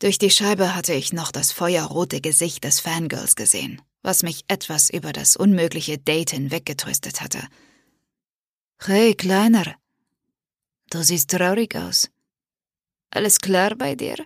Durch 0.00 0.18
die 0.18 0.30
Scheibe 0.30 0.74
hatte 0.74 0.94
ich 0.94 1.12
noch 1.12 1.30
das 1.30 1.52
feuerrote 1.52 2.20
Gesicht 2.20 2.64
des 2.64 2.80
Fangirls 2.80 3.36
gesehen, 3.36 3.80
was 4.02 4.24
mich 4.24 4.44
etwas 4.48 4.90
über 4.90 5.12
das 5.12 5.36
unmögliche 5.36 5.96
Date 5.96 6.30
hinweggetröstet 6.30 7.20
hatte. 7.20 7.40
Hey, 8.78 9.14
Kleiner. 9.14 9.76
Du 10.90 11.02
siehst 11.02 11.30
traurig 11.30 11.74
aus. 11.74 12.08
Alles 13.10 13.40
klar 13.40 13.74
bei 13.74 13.96
dir? 13.96 14.16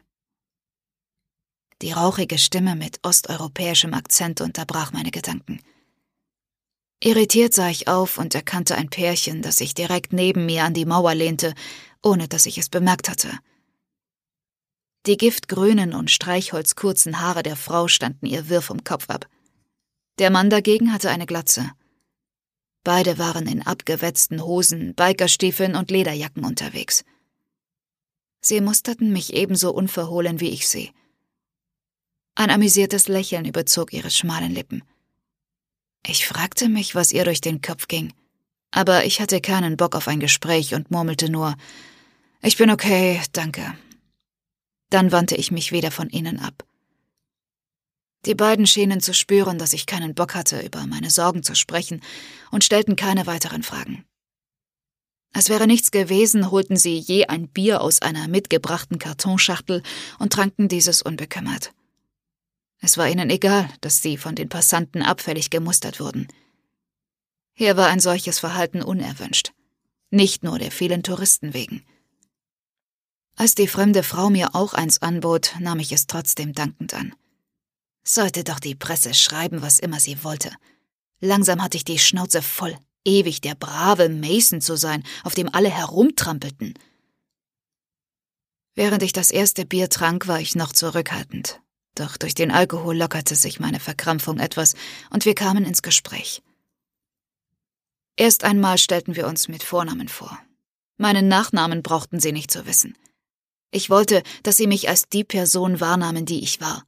Die 1.80 1.92
rauchige 1.92 2.36
Stimme 2.36 2.76
mit 2.76 2.98
osteuropäischem 3.02 3.94
Akzent 3.94 4.40
unterbrach 4.42 4.92
meine 4.92 5.10
Gedanken. 5.10 5.62
Irritiert 7.02 7.54
sah 7.54 7.70
ich 7.70 7.88
auf 7.88 8.18
und 8.18 8.34
erkannte 8.34 8.74
ein 8.74 8.90
Pärchen, 8.90 9.40
das 9.40 9.56
sich 9.56 9.72
direkt 9.72 10.12
neben 10.12 10.44
mir 10.44 10.64
an 10.64 10.74
die 10.74 10.84
Mauer 10.84 11.14
lehnte, 11.14 11.54
ohne 12.02 12.28
dass 12.28 12.44
ich 12.44 12.58
es 12.58 12.68
bemerkt 12.68 13.08
hatte. 13.08 13.38
Die 15.06 15.16
giftgrünen 15.16 15.94
und 15.94 16.10
streichholzkurzen 16.10 17.20
Haare 17.20 17.42
der 17.42 17.56
Frau 17.56 17.88
standen 17.88 18.26
ihr 18.26 18.50
wirr 18.50 18.60
vom 18.60 18.84
Kopf 18.84 19.08
ab. 19.08 19.26
Der 20.18 20.30
Mann 20.30 20.50
dagegen 20.50 20.92
hatte 20.92 21.08
eine 21.08 21.24
Glatze. 21.24 21.70
Beide 22.82 23.18
waren 23.18 23.46
in 23.46 23.62
abgewetzten 23.62 24.42
Hosen, 24.42 24.94
Bikerstiefeln 24.94 25.76
und 25.76 25.90
Lederjacken 25.90 26.44
unterwegs. 26.44 27.04
Sie 28.40 28.60
musterten 28.60 29.12
mich 29.12 29.34
ebenso 29.34 29.72
unverhohlen 29.72 30.40
wie 30.40 30.48
ich 30.48 30.66
sie. 30.66 30.92
Ein 32.34 32.50
amüsiertes 32.50 33.08
Lächeln 33.08 33.44
überzog 33.44 33.92
ihre 33.92 34.10
schmalen 34.10 34.52
Lippen. 34.52 34.82
Ich 36.06 36.26
fragte 36.26 36.68
mich, 36.68 36.94
was 36.94 37.12
ihr 37.12 37.24
durch 37.24 37.42
den 37.42 37.60
Kopf 37.60 37.86
ging, 37.86 38.14
aber 38.70 39.04
ich 39.04 39.20
hatte 39.20 39.42
keinen 39.42 39.76
Bock 39.76 39.94
auf 39.94 40.08
ein 40.08 40.20
Gespräch 40.20 40.74
und 40.74 40.90
murmelte 40.90 41.30
nur 41.30 41.56
Ich 42.40 42.56
bin 42.56 42.70
okay, 42.70 43.20
danke. 43.32 43.76
Dann 44.88 45.12
wandte 45.12 45.36
ich 45.36 45.50
mich 45.50 45.70
wieder 45.70 45.90
von 45.90 46.08
ihnen 46.08 46.38
ab. 46.40 46.64
Die 48.26 48.34
beiden 48.34 48.66
schienen 48.66 49.00
zu 49.00 49.14
spüren, 49.14 49.58
dass 49.58 49.72
ich 49.72 49.86
keinen 49.86 50.14
Bock 50.14 50.34
hatte, 50.34 50.60
über 50.60 50.86
meine 50.86 51.10
Sorgen 51.10 51.42
zu 51.42 51.54
sprechen, 51.54 52.02
und 52.50 52.64
stellten 52.64 52.96
keine 52.96 53.26
weiteren 53.26 53.62
Fragen. 53.62 54.04
Als 55.32 55.48
wäre 55.48 55.66
nichts 55.66 55.90
gewesen, 55.90 56.50
holten 56.50 56.76
sie 56.76 56.98
je 56.98 57.26
ein 57.26 57.48
Bier 57.48 57.80
aus 57.80 58.02
einer 58.02 58.28
mitgebrachten 58.28 58.98
Kartonschachtel 58.98 59.82
und 60.18 60.32
tranken 60.32 60.68
dieses 60.68 61.02
unbekümmert. 61.02 61.72
Es 62.80 62.98
war 62.98 63.08
ihnen 63.08 63.30
egal, 63.30 63.68
dass 63.80 64.02
sie 64.02 64.16
von 64.16 64.34
den 64.34 64.48
Passanten 64.48 65.02
abfällig 65.02 65.50
gemustert 65.50 66.00
wurden. 66.00 66.28
Hier 67.54 67.76
war 67.76 67.88
ein 67.88 68.00
solches 68.00 68.38
Verhalten 68.38 68.82
unerwünscht. 68.82 69.52
Nicht 70.10 70.42
nur 70.42 70.58
der 70.58 70.72
vielen 70.72 71.02
Touristen 71.02 71.54
wegen. 71.54 71.84
Als 73.36 73.54
die 73.54 73.68
fremde 73.68 74.02
Frau 74.02 74.30
mir 74.30 74.54
auch 74.54 74.74
eins 74.74 75.00
anbot, 75.00 75.54
nahm 75.60 75.78
ich 75.78 75.92
es 75.92 76.06
trotzdem 76.06 76.52
dankend 76.52 76.94
an. 76.94 77.14
Sollte 78.12 78.42
doch 78.42 78.58
die 78.58 78.74
Presse 78.74 79.14
schreiben, 79.14 79.62
was 79.62 79.78
immer 79.78 80.00
sie 80.00 80.24
wollte. 80.24 80.50
Langsam 81.20 81.62
hatte 81.62 81.76
ich 81.76 81.84
die 81.84 82.00
Schnauze 82.00 82.42
voll, 82.42 82.76
ewig 83.04 83.40
der 83.40 83.54
brave 83.54 84.08
Mason 84.08 84.60
zu 84.60 84.76
sein, 84.76 85.04
auf 85.22 85.36
dem 85.36 85.48
alle 85.54 85.70
herumtrampelten. 85.70 86.74
Während 88.74 89.04
ich 89.04 89.12
das 89.12 89.30
erste 89.30 89.64
Bier 89.64 89.88
trank, 89.90 90.26
war 90.26 90.40
ich 90.40 90.56
noch 90.56 90.72
zurückhaltend, 90.72 91.60
doch 91.94 92.16
durch 92.16 92.34
den 92.34 92.50
Alkohol 92.50 92.96
lockerte 92.96 93.36
sich 93.36 93.60
meine 93.60 93.78
Verkrampfung 93.78 94.40
etwas 94.40 94.74
und 95.10 95.24
wir 95.24 95.36
kamen 95.36 95.64
ins 95.64 95.82
Gespräch. 95.82 96.42
Erst 98.16 98.42
einmal 98.42 98.78
stellten 98.78 99.14
wir 99.14 99.28
uns 99.28 99.46
mit 99.46 99.62
Vornamen 99.62 100.08
vor. 100.08 100.36
Meinen 100.96 101.28
Nachnamen 101.28 101.84
brauchten 101.84 102.18
sie 102.18 102.32
nicht 102.32 102.50
zu 102.50 102.66
wissen. 102.66 102.98
Ich 103.70 103.88
wollte, 103.88 104.24
dass 104.42 104.56
sie 104.56 104.66
mich 104.66 104.88
als 104.88 105.04
die 105.08 105.22
Person 105.22 105.78
wahrnahmen, 105.78 106.26
die 106.26 106.42
ich 106.42 106.60
war. 106.60 106.82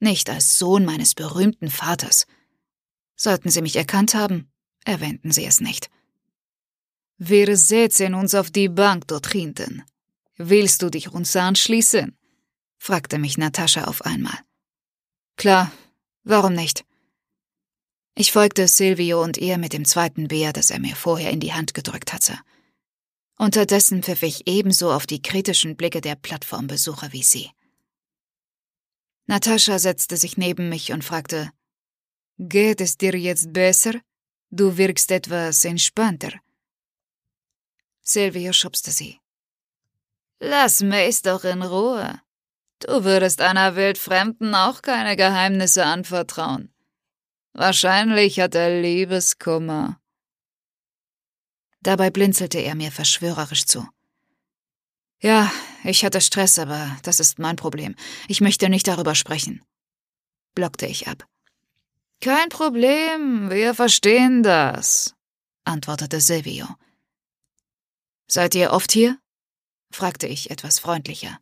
Nicht 0.00 0.28
als 0.30 0.58
Sohn 0.58 0.84
meines 0.84 1.14
berühmten 1.14 1.70
Vaters. 1.70 2.26
Sollten 3.16 3.50
sie 3.50 3.62
mich 3.62 3.76
erkannt 3.76 4.14
haben, 4.14 4.50
erwähnten 4.84 5.30
sie 5.30 5.44
es 5.44 5.60
nicht. 5.60 5.90
Wir 7.18 7.54
setzen 7.56 8.14
uns 8.14 8.34
auf 8.34 8.50
die 8.50 8.70
Bank 8.70 9.06
dort 9.08 9.30
hinten. 9.30 9.84
Willst 10.36 10.80
du 10.80 10.88
dich 10.88 11.12
uns 11.12 11.36
anschließen? 11.36 12.16
fragte 12.78 13.18
mich 13.18 13.36
Natascha 13.36 13.84
auf 13.84 14.06
einmal. 14.06 14.38
Klar, 15.36 15.70
warum 16.24 16.54
nicht? 16.54 16.86
Ich 18.14 18.32
folgte 18.32 18.68
Silvio 18.68 19.22
und 19.22 19.36
ihr 19.36 19.58
mit 19.58 19.74
dem 19.74 19.84
zweiten 19.84 20.28
Bier, 20.28 20.54
das 20.54 20.70
er 20.70 20.80
mir 20.80 20.96
vorher 20.96 21.30
in 21.30 21.40
die 21.40 21.52
Hand 21.52 21.74
gedrückt 21.74 22.14
hatte. 22.14 22.38
Unterdessen 23.36 24.02
pfiff 24.02 24.22
ich 24.22 24.46
ebenso 24.46 24.90
auf 24.92 25.06
die 25.06 25.22
kritischen 25.22 25.76
Blicke 25.76 26.00
der 26.00 26.14
Plattformbesucher 26.14 27.12
wie 27.12 27.22
sie. 27.22 27.50
Natascha 29.30 29.78
setzte 29.78 30.16
sich 30.16 30.36
neben 30.38 30.68
mich 30.68 30.90
und 30.90 31.04
fragte, 31.04 31.52
Geht 32.36 32.80
es 32.80 32.98
dir 32.98 33.14
jetzt 33.14 33.52
besser? 33.52 33.92
Du 34.50 34.76
wirkst 34.76 35.12
etwas 35.12 35.64
entspannter. 35.64 36.32
Silvio 38.02 38.52
schubste 38.52 38.90
sie. 38.90 39.20
Lass 40.40 40.82
Mace 40.82 41.22
doch 41.22 41.44
in 41.44 41.62
Ruhe. 41.62 42.20
Du 42.80 43.04
würdest 43.04 43.40
einer 43.40 43.76
Wildfremden 43.76 44.52
auch 44.56 44.82
keine 44.82 45.14
Geheimnisse 45.14 45.84
anvertrauen. 45.84 46.74
Wahrscheinlich 47.52 48.40
hat 48.40 48.56
er 48.56 48.82
Liebeskummer. 48.82 50.00
Dabei 51.82 52.10
blinzelte 52.10 52.58
er 52.58 52.74
mir 52.74 52.90
verschwörerisch 52.90 53.66
zu. 53.66 53.86
Ja, 55.20 55.52
ich 55.84 56.04
hatte 56.04 56.20
Stress, 56.20 56.58
aber 56.58 56.96
das 57.02 57.20
ist 57.20 57.38
mein 57.38 57.56
Problem. 57.56 57.94
Ich 58.26 58.40
möchte 58.40 58.68
nicht 58.68 58.88
darüber 58.88 59.14
sprechen. 59.14 59.62
Blockte 60.54 60.86
ich 60.86 61.08
ab. 61.08 61.26
Kein 62.20 62.48
Problem, 62.48 63.50
wir 63.50 63.74
verstehen 63.74 64.42
das, 64.42 65.14
antwortete 65.64 66.20
Silvio. 66.20 66.66
Seid 68.26 68.54
ihr 68.54 68.72
oft 68.72 68.92
hier? 68.92 69.18
fragte 69.92 70.26
ich 70.26 70.50
etwas 70.50 70.78
freundlicher. 70.78 71.38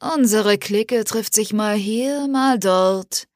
Unsere 0.00 0.56
Clique 0.56 1.04
trifft 1.04 1.34
sich 1.34 1.52
mal 1.52 1.76
hier, 1.76 2.26
mal 2.26 2.58
dort. 2.58 3.28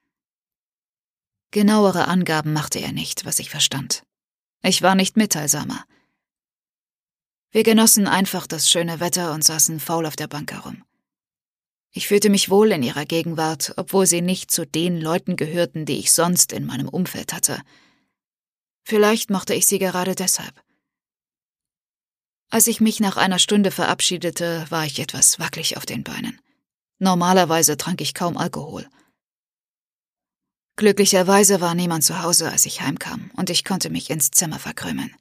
Genauere 1.50 2.08
Angaben 2.08 2.52
machte 2.52 2.80
er 2.80 2.92
nicht, 2.92 3.26
was 3.26 3.38
ich 3.38 3.50
verstand. 3.50 4.02
Ich 4.62 4.80
war 4.80 4.94
nicht 4.94 5.16
mitteilsamer. 5.16 5.84
Wir 7.54 7.62
genossen 7.62 8.08
einfach 8.08 8.48
das 8.48 8.68
schöne 8.68 8.98
Wetter 8.98 9.32
und 9.32 9.44
saßen 9.44 9.78
faul 9.78 10.06
auf 10.06 10.16
der 10.16 10.26
Bank 10.26 10.50
herum. 10.50 10.82
Ich 11.92 12.08
fühlte 12.08 12.28
mich 12.28 12.50
wohl 12.50 12.72
in 12.72 12.82
ihrer 12.82 13.04
Gegenwart, 13.04 13.74
obwohl 13.76 14.08
sie 14.08 14.22
nicht 14.22 14.50
zu 14.50 14.66
den 14.66 15.00
Leuten 15.00 15.36
gehörten, 15.36 15.86
die 15.86 16.00
ich 16.00 16.12
sonst 16.12 16.52
in 16.52 16.66
meinem 16.66 16.88
Umfeld 16.88 17.32
hatte. 17.32 17.62
Vielleicht 18.82 19.30
mochte 19.30 19.54
ich 19.54 19.66
sie 19.66 19.78
gerade 19.78 20.16
deshalb. 20.16 20.60
Als 22.50 22.66
ich 22.66 22.80
mich 22.80 22.98
nach 22.98 23.16
einer 23.16 23.38
Stunde 23.38 23.70
verabschiedete, 23.70 24.66
war 24.70 24.84
ich 24.84 24.98
etwas 24.98 25.38
wackelig 25.38 25.76
auf 25.76 25.86
den 25.86 26.02
Beinen. 26.02 26.40
Normalerweise 26.98 27.76
trank 27.76 28.00
ich 28.00 28.14
kaum 28.14 28.36
Alkohol. 28.36 28.88
Glücklicherweise 30.74 31.60
war 31.60 31.76
niemand 31.76 32.02
zu 32.02 32.20
Hause, 32.20 32.50
als 32.50 32.66
ich 32.66 32.80
heimkam, 32.80 33.30
und 33.36 33.48
ich 33.48 33.64
konnte 33.64 33.90
mich 33.90 34.10
ins 34.10 34.32
Zimmer 34.32 34.58
verkrümeln. 34.58 35.14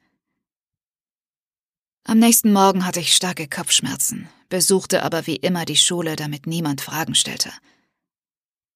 Am 2.06 2.20
nächsten 2.20 2.52
Morgen 2.52 2.86
hatte 2.86 3.00
ich 3.00 3.16
starke 3.16 3.48
Kopfschmerzen, 3.48 4.28
besuchte 4.50 5.04
aber 5.04 5.26
wie 5.26 5.38
immer 5.38 5.64
die 5.64 5.78
Schule, 5.78 6.18
damit 6.18 6.48
niemand 6.48 6.82
Fragen 6.82 7.16
stellte. 7.16 7.52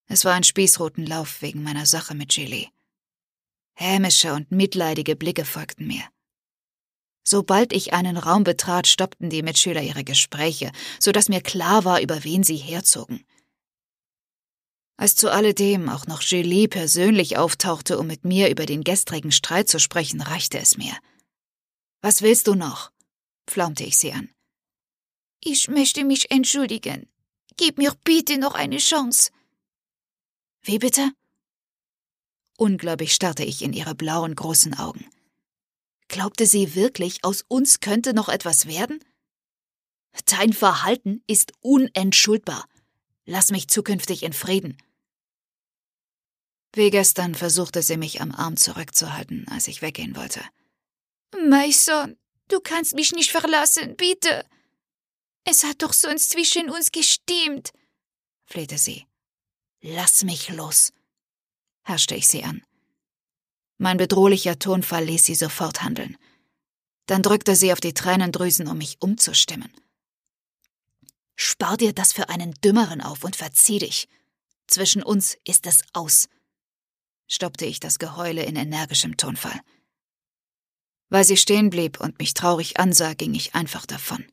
Es 0.08 0.24
war 0.24 0.34
ein 0.34 0.46
Spießrutenlauf 0.46 1.42
wegen 1.42 1.62
meiner 1.62 1.86
Sache 1.86 2.16
mit 2.16 2.34
Julie. 2.34 2.70
Hämische 3.74 4.34
und 4.34 4.52
mitleidige 4.52 5.18
Blicke 5.18 5.44
folgten 5.44 5.88
mir, 5.88 6.04
Sobald 7.30 7.74
ich 7.74 7.92
einen 7.92 8.16
Raum 8.16 8.46
betrat, 8.46 8.88
stoppten 8.88 9.30
die 9.30 9.44
Mitschüler 9.44 9.82
ihre 9.82 10.06
Gespräche, 10.06 10.72
so 10.98 11.12
dass 11.12 11.28
mir 11.28 11.42
klar 11.42 11.84
war, 11.84 12.00
über 12.00 12.24
wen 12.24 12.44
sie 12.44 12.56
herzogen. 12.56 13.26
Als 14.96 15.18
zu 15.18 15.30
alledem 15.30 15.90
auch 15.90 16.08
noch 16.08 16.22
Julie 16.22 16.70
persönlich 16.70 17.38
auftauchte, 17.38 18.00
um 18.00 18.08
mit 18.08 18.24
mir 18.24 18.50
über 18.50 18.66
den 18.66 18.86
gestrigen 18.86 19.34
Streit 19.34 19.68
zu 19.68 19.78
sprechen, 19.78 20.22
reichte 20.22 20.58
es 20.58 20.78
mir. 20.78 20.94
Was 22.02 22.22
willst 22.22 22.48
du 22.48 22.56
noch? 22.56 22.92
Flaumte 23.48 23.84
ich 23.84 23.98
sie 23.98 24.14
an. 24.14 24.30
Ich 25.40 25.68
möchte 25.68 26.04
mich 26.04 26.32
entschuldigen. 26.32 27.10
Gib 27.58 27.78
mir 27.78 27.94
bitte 28.04 28.38
noch 28.38 28.54
eine 28.54 28.78
Chance. 28.78 29.32
Wie 30.62 30.80
bitte? 30.80 31.12
Ungläubig 32.58 33.14
starrte 33.14 33.44
ich 33.44 33.62
in 33.62 33.74
ihre 33.74 33.96
blauen 33.96 34.36
großen 34.36 34.74
Augen. 34.78 35.06
Glaubte 36.08 36.46
sie 36.46 36.76
wirklich, 36.76 37.24
aus 37.24 37.44
uns 37.48 37.80
könnte 37.80 38.14
noch 38.14 38.30
etwas 38.30 38.68
werden? 38.68 39.00
Dein 40.26 40.54
Verhalten 40.54 41.24
ist 41.28 41.54
unentschuldbar. 41.62 42.66
Lass 43.26 43.52
mich 43.52 43.68
zukünftig 43.68 44.24
in 44.24 44.34
Frieden. 44.34 44.78
Wie 46.74 46.90
gestern 46.90 47.36
versuchte 47.36 47.82
sie 47.82 47.98
mich 47.98 48.22
am 48.22 48.32
Arm 48.32 48.58
zurückzuhalten, 48.58 49.48
als 49.50 49.68
ich 49.68 49.82
weggehen 49.82 50.16
wollte. 50.16 50.42
Mason, 51.48 52.18
du 52.48 52.60
kannst 52.60 52.96
mich 52.96 53.12
nicht 53.14 53.32
verlassen, 53.32 53.96
bitte. 53.96 54.46
Es 55.44 55.64
hat 55.64 55.82
doch 55.82 55.94
sonst 55.94 56.32
zwischen 56.32 56.70
uns 56.70 56.92
gestimmt, 56.92 57.72
flehte 58.46 58.78
sie. 58.78 59.06
Lass 59.82 60.24
mich 60.24 60.50
los, 60.50 60.92
herrschte 61.84 62.16
ich 62.16 62.28
sie 62.28 62.44
an. 62.44 62.64
Mein 63.78 63.98
bedrohlicher 63.98 64.58
Tonfall 64.58 65.06
ließ 65.06 65.26
sie 65.26 65.36
sofort 65.36 65.84
handeln. 65.84 66.18
Dann 67.06 67.22
drückte 67.22 67.56
sie 67.56 67.72
auf 67.72 67.80
die 67.80 67.94
Tränendrüsen, 67.94 68.68
um 68.68 68.78
mich 68.80 68.98
umzustimmen. 69.02 69.72
Spar 71.36 71.78
dir 71.78 71.94
das 71.94 72.12
für 72.12 72.30
einen 72.30 72.54
Dümmeren 72.56 73.02
auf 73.02 73.24
und 73.24 73.36
verzieh 73.36 73.80
dich. 73.80 74.10
Zwischen 74.66 75.04
uns 75.04 75.38
ist 75.46 75.68
es 75.68 75.82
aus 75.94 76.28
stoppte 77.28 77.66
ich 77.66 77.80
das 77.80 78.00
Geheule 78.00 78.44
in 78.44 78.56
energischem 78.56 79.18
Tonfall. 79.18 79.60
Weil 81.10 81.24
sie 81.24 81.38
stehen 81.38 81.70
blieb 81.70 82.00
und 82.00 82.20
mich 82.20 82.34
traurig 82.34 82.80
ansah, 82.80 83.14
ging 83.14 83.34
ich 83.34 83.56
einfach 83.56 83.86
davon. 83.86 84.26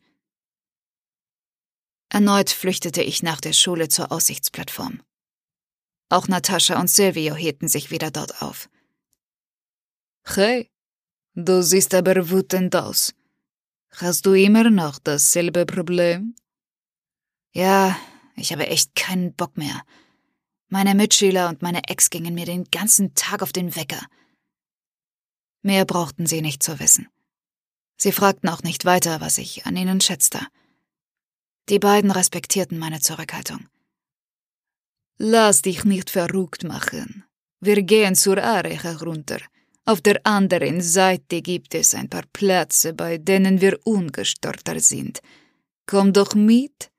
Erneut 2.09 2.50
flüchtete 2.50 3.02
ich 3.02 3.23
nach 3.23 3.40
der 3.40 3.52
Schule 3.52 3.88
zur 3.88 4.12
Aussichtsplattform. 4.12 5.02
Auch 6.09 6.28
Natascha 6.28 6.78
und 6.78 6.88
Silvio 6.88 7.35
hielten 7.35 7.69
sich 7.69 7.90
wieder 7.90 8.11
dort 8.11 8.43
auf. 8.43 8.69
Hey, 10.25 10.71
du 11.35 11.62
siehst 11.62 11.95
aber 11.95 12.31
wütend 12.31 12.76
aus. 12.76 13.14
Hast 13.97 14.26
du 14.26 14.35
immer 14.35 14.71
noch 14.71 14.99
dasselbe 14.99 15.66
Problem? 15.66 16.35
Ja, 17.52 17.97
ich 18.37 18.52
habe 18.52 18.66
echt 18.66 18.95
keinen 18.95 19.35
Bock 19.35 19.57
mehr. 19.57 19.83
Meine 20.69 20.95
Mitschüler 20.95 21.49
und 21.49 21.62
meine 21.62 21.85
Ex 21.88 22.11
gingen 22.11 22.35
mir 22.35 22.47
den 22.47 22.64
ganzen 22.64 23.14
Tag 23.14 23.43
auf 23.43 23.52
den 23.52 23.76
Wecker. 23.76 24.00
Mehr 25.64 25.87
brauchten 25.87 26.26
sie 26.26 26.42
nicht 26.42 26.62
zu 26.62 26.78
wissen. 26.78 27.09
Sie 27.97 28.12
fragten 28.12 28.50
auch 28.50 28.62
nicht 28.62 28.85
weiter, 28.85 29.23
was 29.23 29.38
ich 29.38 29.64
an 29.64 29.78
ihnen 29.78 30.02
schätzte. 30.02 30.40
Die 31.71 31.78
beiden 31.78 32.11
respektierten 32.11 32.78
meine 32.78 33.00
Zurückhaltung. 33.00 33.66
Lass 35.17 35.62
dich 35.62 35.84
nicht 35.86 36.10
verrückt 36.10 36.65
machen. 36.65 37.25
Wir 37.60 37.82
gehen 37.82 38.15
zur 38.15 38.45
Aare 38.45 38.75
herunter. 38.82 39.38
Auf 39.86 40.02
der 40.02 40.21
anderen 40.26 40.82
Seite 40.82 41.41
gibt 41.41 41.75
es 41.75 41.95
ein 41.95 42.10
paar 42.10 42.25
Plätze, 42.34 42.93
bei 42.93 43.17
denen 43.17 43.62
wir 43.62 43.78
ungestörter 43.84 44.78
sind. 44.80 45.21
Komm 45.86 46.12
doch 46.12 46.34
mit. 46.34 46.91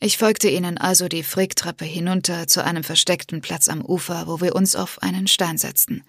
Ich 0.00 0.18
folgte 0.18 0.48
ihnen 0.48 0.76
also 0.76 1.06
die 1.06 1.22
Fricktrappe 1.22 1.84
hinunter 1.84 2.48
zu 2.48 2.64
einem 2.64 2.82
versteckten 2.82 3.42
Platz 3.42 3.68
am 3.68 3.80
Ufer, 3.84 4.26
wo 4.26 4.40
wir 4.40 4.56
uns 4.56 4.74
auf 4.74 5.00
einen 5.02 5.28
Stein 5.28 5.56
setzten. 5.56 6.02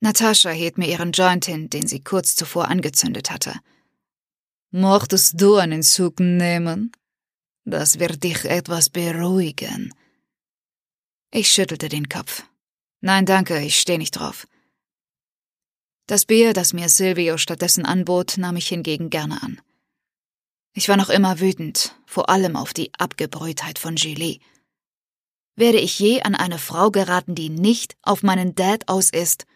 Natascha 0.00 0.50
hielt 0.50 0.78
mir 0.78 0.88
ihren 0.88 1.12
Joint 1.12 1.44
hin, 1.44 1.68
den 1.68 1.86
sie 1.86 2.00
kurz 2.00 2.34
zuvor 2.34 2.68
angezündet 2.68 3.30
hatte. 3.30 3.54
Mochtest 4.70 5.40
du 5.40 5.56
einen 5.56 5.82
Zug 5.82 6.20
nehmen? 6.20 6.92
Das 7.64 7.98
wird 7.98 8.24
dich 8.24 8.44
etwas 8.44 8.88
beruhigen. 8.88 9.92
Ich 11.30 11.50
schüttelte 11.50 11.88
den 11.88 12.08
Kopf. 12.08 12.44
Nein, 13.00 13.26
danke, 13.26 13.60
ich 13.60 13.78
stehe 13.78 13.98
nicht 13.98 14.12
drauf. 14.12 14.46
Das 16.06 16.24
Bier, 16.24 16.54
das 16.54 16.72
mir 16.72 16.88
Silvio 16.88 17.38
stattdessen 17.38 17.84
anbot, 17.84 18.36
nahm 18.36 18.56
ich 18.56 18.68
hingegen 18.68 19.10
gerne 19.10 19.42
an. 19.42 19.60
Ich 20.72 20.88
war 20.88 20.96
noch 20.96 21.10
immer 21.10 21.40
wütend, 21.40 21.94
vor 22.06 22.30
allem 22.30 22.56
auf 22.56 22.72
die 22.72 22.90
Abgebrühtheit 22.98 23.78
von 23.78 23.96
Julie. 23.96 24.40
Werde 25.56 25.78
ich 25.78 25.98
je 25.98 26.22
an 26.22 26.34
eine 26.34 26.58
Frau 26.58 26.90
geraten, 26.90 27.34
die 27.34 27.50
nicht 27.50 27.96
auf 28.02 28.22
meinen 28.22 28.54
Dad 28.54 28.88
aus 28.88 29.10
ist? 29.10 29.46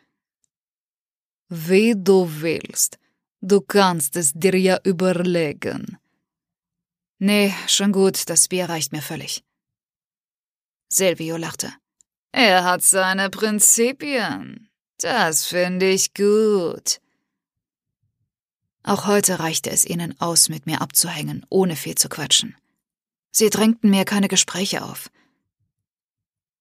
Wie 1.48 1.94
du 1.96 2.28
willst. 2.40 2.98
Du 3.40 3.60
kannst 3.60 4.16
es 4.16 4.32
dir 4.32 4.58
ja 4.58 4.78
überlegen. 4.84 5.98
Nee, 7.18 7.54
schon 7.66 7.92
gut, 7.92 8.28
das 8.28 8.48
Bier 8.48 8.68
reicht 8.68 8.92
mir 8.92 9.02
völlig. 9.02 9.44
Silvio 10.88 11.36
lachte. 11.36 11.72
Er 12.32 12.64
hat 12.64 12.82
seine 12.82 13.30
Prinzipien. 13.30 14.68
Das 14.98 15.46
finde 15.46 15.90
ich 15.90 16.14
gut. 16.14 17.00
Auch 18.82 19.06
heute 19.06 19.38
reichte 19.38 19.70
es 19.70 19.84
ihnen 19.84 20.18
aus, 20.20 20.48
mit 20.48 20.66
mir 20.66 20.80
abzuhängen, 20.80 21.44
ohne 21.48 21.76
viel 21.76 21.94
zu 21.94 22.08
quatschen. 22.08 22.56
Sie 23.30 23.50
drängten 23.50 23.90
mir 23.90 24.04
keine 24.04 24.28
Gespräche 24.28 24.84
auf. 24.84 25.10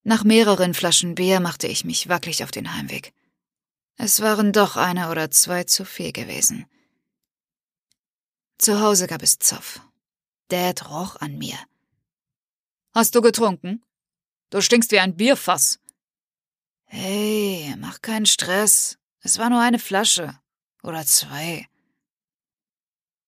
Nach 0.04 0.24
mehreren 0.24 0.74
Flaschen 0.74 1.15
Bier 1.15 1.39
machte 1.39 1.67
ich 1.67 1.86
mich 1.86 2.10
wackelig 2.10 2.43
auf 2.43 2.52
den 2.52 2.76
Heimweg. 2.76 3.13
Es 3.95 4.21
waren 4.21 4.51
doch 4.51 4.75
eine 4.75 5.10
oder 5.10 5.29
zwei 5.32 5.63
zu 5.63 5.86
viel 5.86 6.12
gewesen. 6.12 6.65
Zu 8.58 8.79
Hause 8.79 9.08
gab 9.08 9.21
es 9.21 9.39
Zoff. 9.39 9.82
Dad 10.47 10.89
roch 10.89 11.15
an 11.17 11.38
mir. 11.38 11.58
Hast 12.93 13.15
du 13.15 13.21
getrunken? 13.21 13.84
Du 14.49 14.62
stinkst 14.62 14.91
wie 14.91 14.99
ein 14.99 15.15
Bierfass. 15.15 15.79
Hey, 16.86 17.75
mach 17.77 18.01
keinen 18.01 18.25
Stress. 18.25 18.97
Es 19.21 19.38
war 19.39 19.49
nur 19.49 19.62
eine 19.62 19.79
Flasche. 19.79 20.39
Oder 20.84 21.06
zwei. 21.06 21.67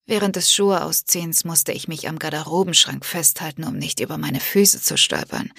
Während 0.05 0.35
des 0.35 0.53
Schuheausziehens 0.53 1.45
musste 1.45 1.71
ich 1.71 1.87
mich 1.87 2.07
am 2.07 2.19
Garderobenschrank 2.19 3.03
festhalten, 3.05 3.63
um 3.63 3.75
nicht 3.77 3.99
über 3.99 4.17
meine 4.17 4.39
Füße 4.39 4.81
zu 4.81 4.97
stolpern. 4.97 5.51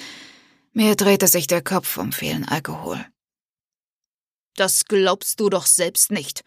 Mir 0.72 0.94
drehte 0.94 1.26
sich 1.26 1.48
der 1.48 1.62
Kopf 1.62 1.88
vom 1.88 2.12
vielen 2.12 2.46
Alkohol. 2.46 3.04
Das 4.56 4.86
glaubst 4.86 5.38
du 5.40 5.50
doch 5.50 5.66
selbst 5.66 6.10
nicht. 6.10 6.44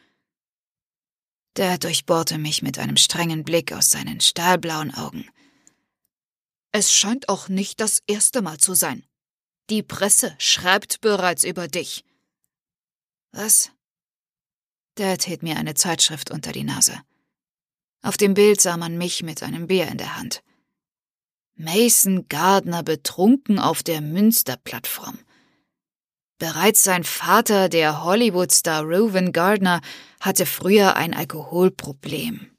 Der 1.56 1.78
durchbohrte 1.78 2.38
mich 2.38 2.62
mit 2.62 2.80
einem 2.80 2.98
strengen 2.98 3.44
Blick 3.44 3.72
aus 3.72 3.90
seinen 3.90 4.20
stahlblauen 4.20 4.94
Augen. 4.94 5.30
Es 6.72 6.94
scheint 6.94 7.30
auch 7.30 7.50
nicht 7.50 7.80
das 7.80 8.02
erste 8.08 8.42
Mal 8.42 8.58
zu 8.58 8.74
sein. 8.74 9.06
Die 9.70 9.84
Presse 9.84 10.36
schreibt 10.40 11.02
bereits 11.02 11.44
über 11.44 11.68
dich. 11.68 12.04
Was? 13.32 13.72
Dad 14.96 15.24
hielt 15.24 15.44
mir 15.44 15.58
eine 15.58 15.76
Zeitschrift 15.76 16.32
unter 16.32 16.52
die 16.52 16.64
Nase. 16.64 17.00
Auf 18.02 18.18
dem 18.18 18.34
Bild 18.34 18.62
sah 18.62 18.78
man 18.78 18.98
mich 18.98 19.24
mit 19.24 19.44
einem 19.44 19.68
Bier 19.68 19.88
in 19.88 19.98
der 19.98 20.18
Hand. 20.18 20.44
Mason 21.56 22.28
Gardner 22.30 22.84
betrunken 22.84 23.60
auf 23.60 23.84
der 23.84 24.02
Münsterplattform. 24.02 25.20
Bereits 26.40 26.84
sein 26.86 27.04
Vater, 27.04 27.68
der 27.68 28.04
Hollywood-Star 28.04 28.84
Reuven 28.84 29.34
Gardner, 29.34 29.82
hatte 30.22 30.46
früher 30.46 30.96
ein 30.96 31.14
Alkoholproblem. 31.14 32.56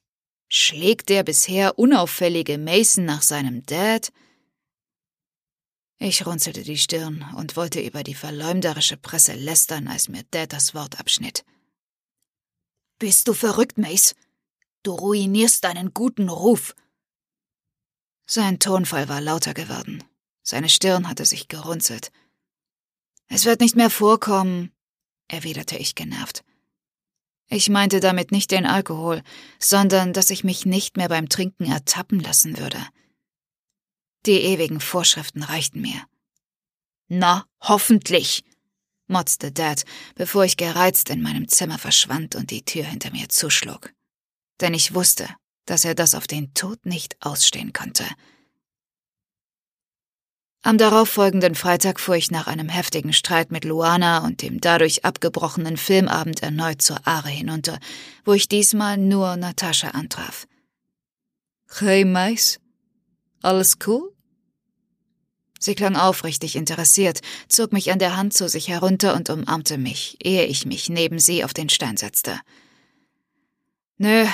Schlägt 0.48 1.08
der 1.08 1.22
bisher 1.22 1.78
unauffällige 1.78 2.58
Mason 2.58 3.06
nach 3.06 3.22
seinem 3.22 3.64
Dad? 3.64 4.12
Ich 5.98 6.26
runzelte 6.26 6.62
die 6.62 6.76
Stirn 6.76 7.24
und 7.36 7.56
wollte 7.56 7.80
über 7.80 8.02
die 8.02 8.14
verleumderische 8.14 8.98
Presse 8.98 9.32
lästern, 9.32 9.88
als 9.88 10.08
mir 10.08 10.24
Dad 10.30 10.52
das 10.52 10.74
Wort 10.74 11.00
abschnitt. 11.00 11.44
Bist 12.98 13.28
du 13.28 13.32
verrückt, 13.32 13.78
Mace? 13.78 14.14
Du 14.82 14.92
ruinierst 14.92 15.64
deinen 15.64 15.94
guten 15.94 16.28
Ruf. 16.28 16.74
Sein 18.26 18.58
Tonfall 18.58 19.08
war 19.08 19.22
lauter 19.22 19.54
geworden. 19.54 20.04
Seine 20.42 20.68
Stirn 20.68 21.08
hatte 21.08 21.24
sich 21.24 21.48
gerunzelt. 21.48 22.12
Es 23.32 23.44
wird 23.44 23.60
nicht 23.60 23.76
mehr 23.76 23.90
vorkommen, 23.90 24.72
erwiderte 25.28 25.76
ich 25.76 25.94
genervt. 25.94 26.42
Ich 27.48 27.68
meinte 27.68 28.00
damit 28.00 28.32
nicht 28.32 28.50
den 28.50 28.66
Alkohol, 28.66 29.22
sondern 29.60 30.12
dass 30.12 30.30
ich 30.30 30.42
mich 30.42 30.66
nicht 30.66 30.96
mehr 30.96 31.08
beim 31.08 31.28
Trinken 31.28 31.70
ertappen 31.70 32.18
lassen 32.18 32.58
würde. 32.58 32.84
Die 34.26 34.40
ewigen 34.40 34.80
Vorschriften 34.80 35.44
reichten 35.44 35.80
mir. 35.80 36.04
Na, 37.06 37.46
hoffentlich. 37.60 38.44
motzte 39.06 39.52
Dad, 39.52 39.84
bevor 40.16 40.44
ich 40.44 40.56
gereizt 40.56 41.08
in 41.08 41.22
meinem 41.22 41.46
Zimmer 41.46 41.78
verschwand 41.78 42.34
und 42.34 42.50
die 42.50 42.64
Tür 42.64 42.84
hinter 42.84 43.12
mir 43.12 43.28
zuschlug. 43.28 43.92
Denn 44.60 44.74
ich 44.74 44.94
wusste, 44.94 45.28
dass 45.66 45.84
er 45.84 45.94
das 45.94 46.16
auf 46.16 46.26
den 46.26 46.52
Tod 46.54 46.84
nicht 46.84 47.16
ausstehen 47.20 47.72
konnte. 47.72 48.04
Am 50.62 50.77
darauffolgenden 50.77 51.55
Freitag 51.55 51.99
fuhr 51.99 52.16
ich 52.16 52.31
nach 52.31 52.46
einem 52.46 52.68
heftigen 52.68 53.14
Streit 53.14 53.51
mit 53.51 53.64
Luana 53.64 54.18
und 54.18 54.42
dem 54.42 54.61
dadurch 54.61 55.07
abgebrochenen 55.07 55.79
Filmabend 55.79 56.42
erneut 56.42 56.83
zur 56.83 57.07
Aare 57.07 57.31
hinunter, 57.31 57.79
wo 58.27 58.35
ich 58.35 58.46
diesmal 58.46 58.99
nur 58.99 59.37
Natascha 59.37 59.88
antraf. 59.88 60.46
Hey, 61.79 62.05
Mais? 62.05 62.61
Alles 63.40 63.79
cool? 63.87 64.12
Sie 65.59 65.75
klang 65.75 65.96
aufrichtig 65.96 66.57
interessiert, 66.57 67.20
zog 67.49 67.73
mich 67.73 67.90
an 67.90 67.99
der 67.99 68.16
Hand 68.16 68.35
zu 68.35 68.49
sich 68.49 68.68
herunter 68.68 69.14
und 69.14 69.31
umarmte 69.31 69.79
mich, 69.79 70.18
ehe 70.23 70.44
ich 70.44 70.66
mich 70.66 70.90
neben 70.90 71.18
sie 71.18 71.42
auf 71.44 71.55
den 71.55 71.70
Stein 71.70 71.96
setzte. 71.96 72.38
Nö. 73.96 74.27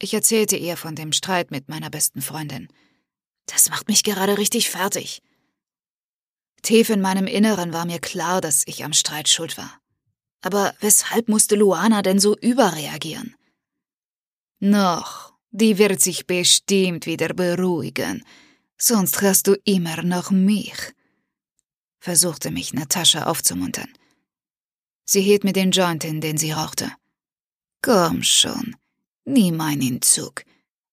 Ich 0.00 0.14
erzählte 0.14 0.56
ihr 0.56 0.76
von 0.76 0.94
dem 0.94 1.12
Streit 1.12 1.50
mit 1.50 1.68
meiner 1.68 1.90
besten 1.90 2.22
Freundin. 2.22 2.68
Das 3.46 3.70
macht 3.70 3.88
mich 3.88 4.02
gerade 4.02 4.38
richtig 4.38 4.70
fertig. 4.70 5.22
Tief 6.62 6.90
in 6.90 7.00
meinem 7.00 7.26
Inneren 7.26 7.72
war 7.72 7.86
mir 7.86 8.00
klar, 8.00 8.40
dass 8.40 8.64
ich 8.66 8.84
am 8.84 8.92
Streit 8.92 9.28
schuld 9.28 9.56
war. 9.56 9.80
Aber 10.42 10.74
weshalb 10.80 11.28
musste 11.28 11.56
Luana 11.56 12.02
denn 12.02 12.18
so 12.18 12.36
überreagieren? 12.36 13.36
Noch, 14.58 15.32
die 15.50 15.78
wird 15.78 16.00
sich 16.00 16.26
bestimmt 16.26 17.06
wieder 17.06 17.34
beruhigen, 17.34 18.24
sonst 18.78 19.20
hast 19.22 19.46
du 19.46 19.54
immer 19.64 20.02
noch 20.02 20.30
mich, 20.30 20.92
versuchte 21.98 22.50
mich 22.50 22.72
Natascha 22.72 23.26
aufzumuntern. 23.26 23.92
Sie 25.04 25.20
hielt 25.20 25.44
mir 25.44 25.52
den 25.52 25.70
Joint 25.70 26.02
hin, 26.04 26.20
den 26.20 26.36
sie 26.36 26.52
rauchte. 26.52 26.90
Komm 27.82 28.22
schon, 28.22 28.76
nimm 29.24 29.60
einen 29.60 30.02
Zug. 30.02 30.44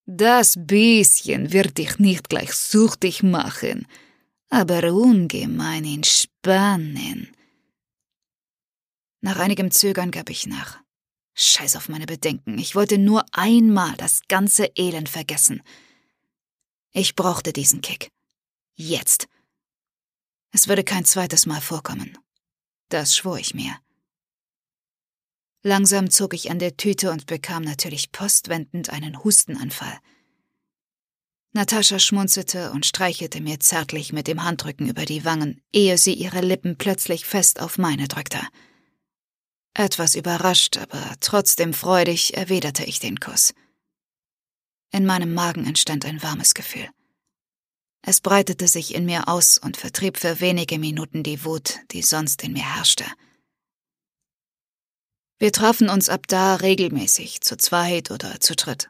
Das 0.06 0.56
bisschen 0.58 1.54
wird 1.54 1.78
dich 1.78 1.98
nicht 1.98 2.30
gleich 2.30 2.54
süchtig 2.54 3.24
machen, 3.24 3.88
aber 4.50 4.94
ungemein 4.94 5.86
entspannen. 5.86 7.34
Nach 9.22 9.38
einigem 9.38 9.72
Zögern 9.72 10.12
gab 10.12 10.30
ich 10.30 10.46
nach. 10.46 10.80
Scheiß 11.36 11.78
auf 11.78 11.90
meine 11.90 12.06
Bedenken, 12.06 12.58
ich 12.58 12.76
wollte 12.76 12.98
nur 12.98 13.24
einmal 13.32 13.96
das 13.98 14.22
ganze 14.28 14.70
Elend 14.76 15.10
vergessen. 15.10 15.64
Ich 16.92 17.16
brauchte 17.16 17.54
diesen 17.54 17.82
Kick. 17.82 18.12
Jetzt. 18.76 19.28
Es 20.52 20.68
würde 20.68 20.84
kein 20.84 21.06
zweites 21.06 21.46
Mal 21.46 21.62
vorkommen. 21.62 22.18
Das 22.90 23.16
schwor 23.16 23.40
ich 23.40 23.56
mir. 23.56 23.76
Langsam 25.66 26.10
zog 26.10 26.34
ich 26.34 26.52
an 26.52 26.60
der 26.60 26.76
Tüte 26.76 27.10
und 27.10 27.26
bekam 27.26 27.64
natürlich 27.64 28.12
postwendend 28.12 28.90
einen 28.90 29.24
Hustenanfall. 29.24 29.98
Natascha 31.54 32.00
schmunzelte 32.00 32.72
und 32.72 32.86
streichelte 32.86 33.40
mir 33.40 33.60
zärtlich 33.60 34.12
mit 34.12 34.28
dem 34.28 34.44
Handrücken 34.44 34.90
über 34.90 35.06
die 35.06 35.24
Wangen, 35.24 35.62
ehe 35.72 35.98
sie 35.98 36.14
ihre 36.14 36.42
Lippen 36.42 36.78
plötzlich 36.78 37.26
fest 37.26 37.62
auf 37.62 37.78
meine 37.78 38.08
drückte. 38.08 38.42
Etwas 39.74 40.16
überrascht, 40.16 40.78
aber 40.78 41.16
trotzdem 41.22 41.74
freudig 41.74 42.36
erwiderte 42.36 42.84
ich 42.84 43.00
den 43.00 43.20
Kuss. 43.20 43.54
In 44.92 45.06
meinem 45.06 45.34
Magen 45.34 45.66
entstand 45.66 46.06
ein 46.06 46.22
warmes 46.22 46.54
Gefühl. 46.54 46.90
Es 48.02 48.20
breitete 48.20 48.68
sich 48.68 48.94
in 48.94 49.06
mir 49.06 49.30
aus 49.30 49.58
und 49.58 49.78
vertrieb 49.78 50.18
für 50.18 50.42
wenige 50.42 50.78
Minuten 50.78 51.24
die 51.24 51.46
Wut, 51.46 51.80
die 51.92 52.02
sonst 52.02 52.44
in 52.44 52.54
mir 52.54 52.76
herrschte. 52.76 53.06
Wir 55.40 55.52
trafen 55.52 55.90
uns 55.90 56.10
ab 56.10 56.28
da 56.28 56.56
regelmäßig, 56.56 57.42
zu 57.42 57.58
zweit 57.58 58.12
oder 58.12 58.40
zu 58.40 58.56
dritt. 58.56 58.90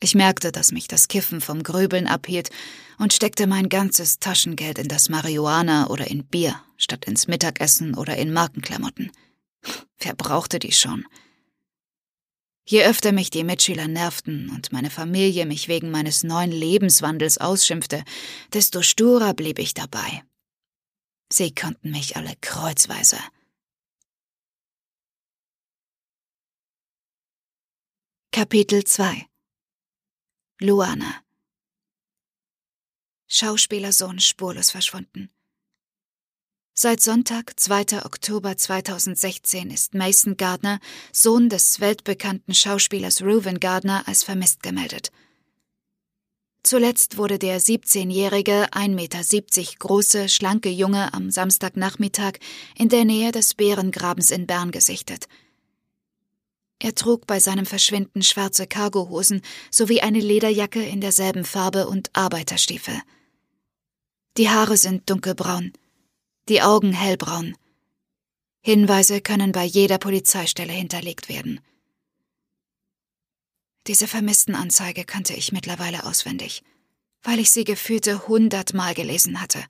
Ich 0.00 0.14
merkte, 0.14 0.52
dass 0.52 0.70
mich 0.70 0.86
das 0.86 1.08
Kiffen 1.08 1.40
vom 1.40 1.62
Grübeln 1.62 2.06
abhielt 2.06 2.50
und 2.98 3.12
steckte 3.12 3.46
mein 3.46 3.68
ganzes 3.68 4.20
Taschengeld 4.20 4.78
in 4.78 4.88
das 4.88 5.08
Marihuana 5.08 5.88
oder 5.88 6.06
in 6.06 6.24
Bier, 6.24 6.60
statt 6.76 7.04
ins 7.06 7.26
Mittagessen 7.26 7.96
oder 7.96 8.16
in 8.16 8.32
Markenklamotten. 8.32 9.10
Wer 9.98 10.14
brauchte 10.14 10.60
die 10.60 10.72
schon? 10.72 11.04
Je 12.64 12.84
öfter 12.84 13.12
mich 13.12 13.30
die 13.30 13.44
Mitschüler 13.44 13.88
nervten 13.88 14.50
und 14.50 14.72
meine 14.72 14.90
Familie 14.90 15.46
mich 15.46 15.68
wegen 15.68 15.90
meines 15.90 16.22
neuen 16.22 16.52
Lebenswandels 16.52 17.38
ausschimpfte, 17.38 18.04
desto 18.52 18.82
sturer 18.82 19.34
blieb 19.34 19.58
ich 19.58 19.74
dabei. 19.74 20.22
Sie 21.32 21.54
konnten 21.54 21.90
mich 21.90 22.16
alle 22.16 22.34
kreuzweise. 22.40 23.16
Kapitel 28.38 28.84
2 28.84 29.26
Luana 30.60 31.24
Schauspielersohn 33.26 34.20
spurlos 34.20 34.70
verschwunden. 34.70 35.28
Seit 36.72 37.00
Sonntag, 37.00 37.58
2. 37.58 38.04
Oktober 38.04 38.56
2016, 38.56 39.72
ist 39.72 39.94
Mason 39.94 40.36
Gardner, 40.36 40.78
Sohn 41.12 41.48
des 41.48 41.80
weltbekannten 41.80 42.54
Schauspielers 42.54 43.22
Reuven 43.22 43.58
Gardner, 43.58 44.06
als 44.06 44.22
vermisst 44.22 44.62
gemeldet. 44.62 45.10
Zuletzt 46.62 47.16
wurde 47.16 47.40
der 47.40 47.60
17-jährige, 47.60 48.68
1,70 48.70 48.90
Meter 48.94 49.78
große, 49.80 50.28
schlanke 50.28 50.68
Junge 50.68 51.12
am 51.12 51.32
Samstagnachmittag 51.32 52.34
in 52.76 52.88
der 52.88 53.04
Nähe 53.04 53.32
des 53.32 53.54
Bärengrabens 53.54 54.30
in 54.30 54.46
Bern 54.46 54.70
gesichtet– 54.70 55.26
er 56.80 56.94
trug 56.94 57.26
bei 57.26 57.40
seinem 57.40 57.66
Verschwinden 57.66 58.22
schwarze 58.22 58.66
Cargohosen 58.66 59.42
sowie 59.70 60.00
eine 60.00 60.20
Lederjacke 60.20 60.82
in 60.82 61.00
derselben 61.00 61.44
Farbe 61.44 61.88
und 61.88 62.10
Arbeiterstiefel. 62.12 63.00
Die 64.36 64.48
Haare 64.48 64.76
sind 64.76 65.10
dunkelbraun, 65.10 65.72
die 66.48 66.62
Augen 66.62 66.92
hellbraun. 66.92 67.56
Hinweise 68.60 69.20
können 69.20 69.50
bei 69.50 69.64
jeder 69.64 69.98
Polizeistelle 69.98 70.72
hinterlegt 70.72 71.28
werden. 71.28 71.60
Diese 73.88 74.06
Vermisstenanzeige 74.06 75.04
kannte 75.04 75.32
ich 75.34 75.50
mittlerweile 75.50 76.04
auswendig, 76.04 76.62
weil 77.22 77.40
ich 77.40 77.50
sie 77.50 77.64
gefühlte 77.64 78.28
hundertmal 78.28 78.94
gelesen 78.94 79.40
hatte. 79.40 79.64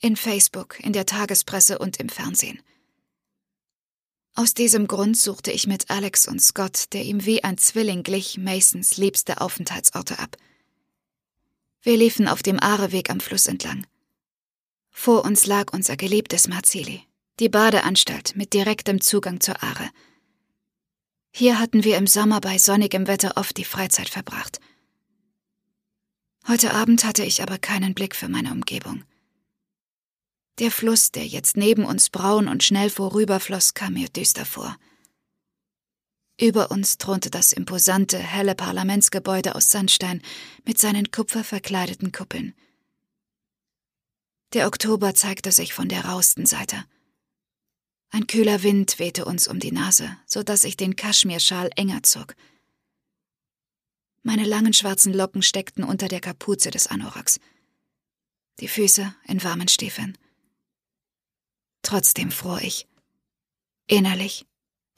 In 0.00 0.16
Facebook, 0.16 0.80
in 0.80 0.92
der 0.92 1.06
Tagespresse 1.06 1.78
und 1.78 1.98
im 1.98 2.08
Fernsehen. 2.08 2.60
Aus 4.34 4.54
diesem 4.54 4.86
Grund 4.86 5.16
suchte 5.16 5.50
ich 5.50 5.66
mit 5.66 5.90
Alex 5.90 6.28
und 6.28 6.40
Scott, 6.40 6.92
der 6.92 7.04
ihm 7.04 7.24
wie 7.26 7.42
ein 7.42 7.58
Zwilling 7.58 8.02
glich, 8.02 8.38
Masons 8.38 8.96
liebste 8.96 9.40
Aufenthaltsorte 9.40 10.18
ab. 10.18 10.36
Wir 11.82 11.96
liefen 11.96 12.28
auf 12.28 12.42
dem 12.42 12.60
Aareweg 12.60 13.10
am 13.10 13.20
Fluss 13.20 13.46
entlang. 13.46 13.86
Vor 14.90 15.24
uns 15.24 15.46
lag 15.46 15.72
unser 15.72 15.96
geliebtes 15.96 16.46
Marzili, 16.46 17.02
die 17.38 17.48
Badeanstalt 17.48 18.36
mit 18.36 18.52
direktem 18.52 19.00
Zugang 19.00 19.40
zur 19.40 19.62
Aare. 19.62 19.90
Hier 21.32 21.58
hatten 21.58 21.84
wir 21.84 21.96
im 21.96 22.06
Sommer 22.06 22.40
bei 22.40 22.58
sonnigem 22.58 23.06
Wetter 23.06 23.36
oft 23.36 23.56
die 23.56 23.64
Freizeit 23.64 24.08
verbracht. 24.08 24.60
Heute 26.48 26.74
Abend 26.74 27.04
hatte 27.04 27.24
ich 27.24 27.42
aber 27.42 27.58
keinen 27.58 27.94
Blick 27.94 28.16
für 28.16 28.28
meine 28.28 28.52
Umgebung. 28.52 29.04
Der 30.60 30.70
Fluss, 30.70 31.10
der 31.10 31.26
jetzt 31.26 31.56
neben 31.56 31.86
uns 31.86 32.10
braun 32.10 32.46
und 32.46 32.62
schnell 32.62 32.90
vorüberfloss, 32.90 33.72
kam 33.72 33.94
mir 33.94 34.10
düster 34.10 34.44
vor. 34.44 34.76
Über 36.38 36.70
uns 36.70 36.98
thronte 36.98 37.30
das 37.30 37.54
imposante, 37.54 38.18
helle 38.18 38.54
Parlamentsgebäude 38.54 39.54
aus 39.54 39.70
Sandstein 39.70 40.20
mit 40.66 40.78
seinen 40.78 41.10
kupferverkleideten 41.10 42.12
Kuppeln. 42.12 42.54
Der 44.52 44.66
Oktober 44.66 45.14
zeigte 45.14 45.50
sich 45.50 45.72
von 45.72 45.88
der 45.88 46.04
rausten 46.04 46.44
Seite. 46.44 46.84
Ein 48.10 48.26
kühler 48.26 48.62
Wind 48.62 48.98
wehte 48.98 49.24
uns 49.24 49.48
um 49.48 49.60
die 49.60 49.72
Nase, 49.72 50.14
so 50.26 50.42
dass 50.42 50.64
ich 50.64 50.76
den 50.76 50.94
Kaschmirschal 50.94 51.70
enger 51.76 52.02
zog. 52.02 52.34
Meine 54.22 54.44
langen 54.44 54.74
schwarzen 54.74 55.14
Locken 55.14 55.40
steckten 55.42 55.84
unter 55.84 56.08
der 56.08 56.20
Kapuze 56.20 56.70
des 56.70 56.86
Anoraks. 56.86 57.40
Die 58.58 58.68
Füße 58.68 59.14
in 59.26 59.42
warmen 59.42 59.68
Stiefeln. 59.68 60.18
Trotzdem 61.82 62.30
fror 62.30 62.60
ich. 62.62 62.86
Innerlich 63.86 64.46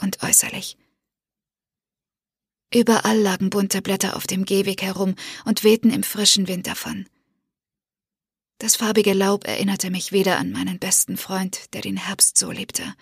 und 0.00 0.22
äußerlich. 0.22 0.76
Überall 2.74 3.18
lagen 3.18 3.50
bunte 3.50 3.82
Blätter 3.82 4.16
auf 4.16 4.26
dem 4.26 4.44
Gehweg 4.44 4.82
herum 4.82 5.14
und 5.44 5.62
wehten 5.62 5.90
im 5.90 6.02
frischen 6.02 6.48
Wind 6.48 6.66
davon. 6.66 7.06
Das 8.58 8.76
farbige 8.76 9.12
Laub 9.12 9.46
erinnerte 9.46 9.90
mich 9.90 10.12
wieder 10.12 10.38
an 10.38 10.52
meinen 10.52 10.78
besten 10.78 11.16
Freund, 11.16 11.74
der 11.74 11.82
den 11.82 11.96
Herbst 11.96 12.38
so 12.38 12.50
liebte. 12.50 12.94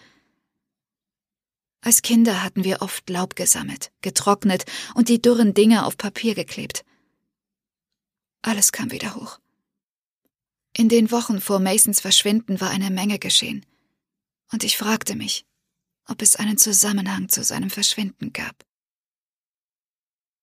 Als 1.82 2.02
Kinder 2.02 2.42
hatten 2.42 2.64
wir 2.64 2.82
oft 2.82 3.08
Laub 3.08 3.36
gesammelt, 3.36 3.92
getrocknet 4.02 4.64
und 4.94 5.08
die 5.08 5.22
dürren 5.22 5.54
Dinge 5.54 5.86
auf 5.86 5.96
Papier 5.96 6.34
geklebt. 6.34 6.84
Alles 8.42 8.72
kam 8.72 8.90
wieder 8.90 9.14
hoch. 9.14 9.38
In 10.76 10.88
den 10.88 11.10
Wochen 11.10 11.40
vor 11.40 11.58
Masons 11.58 12.00
Verschwinden 12.00 12.60
war 12.60 12.70
eine 12.70 12.90
Menge 12.90 13.18
geschehen. 13.18 13.66
Und 14.52 14.64
ich 14.64 14.76
fragte 14.76 15.14
mich, 15.16 15.44
ob 16.08 16.22
es 16.22 16.36
einen 16.36 16.58
Zusammenhang 16.58 17.28
zu 17.28 17.42
seinem 17.44 17.70
Verschwinden 17.70 18.32
gab. 18.32 18.54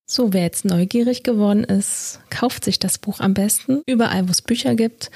So, 0.10 0.32
wer 0.32 0.44
jetzt 0.44 0.64
neugierig 0.64 1.24
geworden 1.24 1.66
ist, 1.66 2.22
kauft 2.30 2.64
sich 2.64 2.80
das 2.80 2.98
Buch 2.98 3.20
am 3.20 3.34
besten 3.34 3.82
überall, 3.86 4.28
wo 4.28 4.32
es 4.32 4.42
Bücher 4.42 4.76
gibt. 4.76 5.12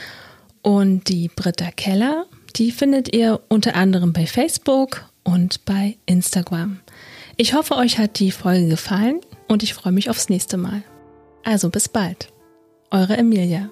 Und 0.62 1.08
die 1.08 1.30
Britta 1.30 1.71
Keller, 1.71 2.25
die 2.58 2.71
findet 2.71 3.15
ihr 3.15 3.41
unter 3.47 3.75
anderem 3.75 4.12
bei 4.12 4.27
Facebook 4.27 5.10
und 5.23 5.63
bei 5.63 5.97
Instagram. 6.06 6.82
Ich 7.38 7.54
hoffe, 7.54 7.77
euch 7.77 7.97
hat 7.97 8.19
die 8.19 8.32
Folge 8.32 8.67
gefallen 8.67 9.21
und 9.47 9.63
ich 9.63 9.73
freue 9.73 9.93
mich 9.93 10.10
aufs 10.10 10.27
nächste 10.27 10.58
Mal. 10.58 10.84
Also 11.43 11.69
bis 11.69 11.88
bald. 11.88 12.27
Eure 12.91 13.15
Emilia. 13.15 13.69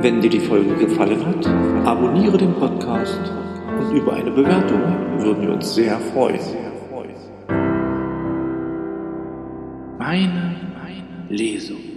Wenn 0.00 0.20
dir 0.20 0.30
die 0.30 0.38
Folge 0.38 0.74
gefallen 0.76 1.26
hat, 1.26 1.46
abonniere 1.84 2.38
den 2.38 2.54
Podcast 2.54 3.20
und 3.80 3.96
über 3.96 4.12
eine 4.12 4.30
Bewertung 4.30 4.80
würden 5.18 5.42
wir 5.42 5.52
uns 5.54 5.74
sehr 5.74 5.98
freuen. 5.98 6.38
Meine, 9.98 10.56
meine 10.72 11.28
Lesung. 11.28 11.87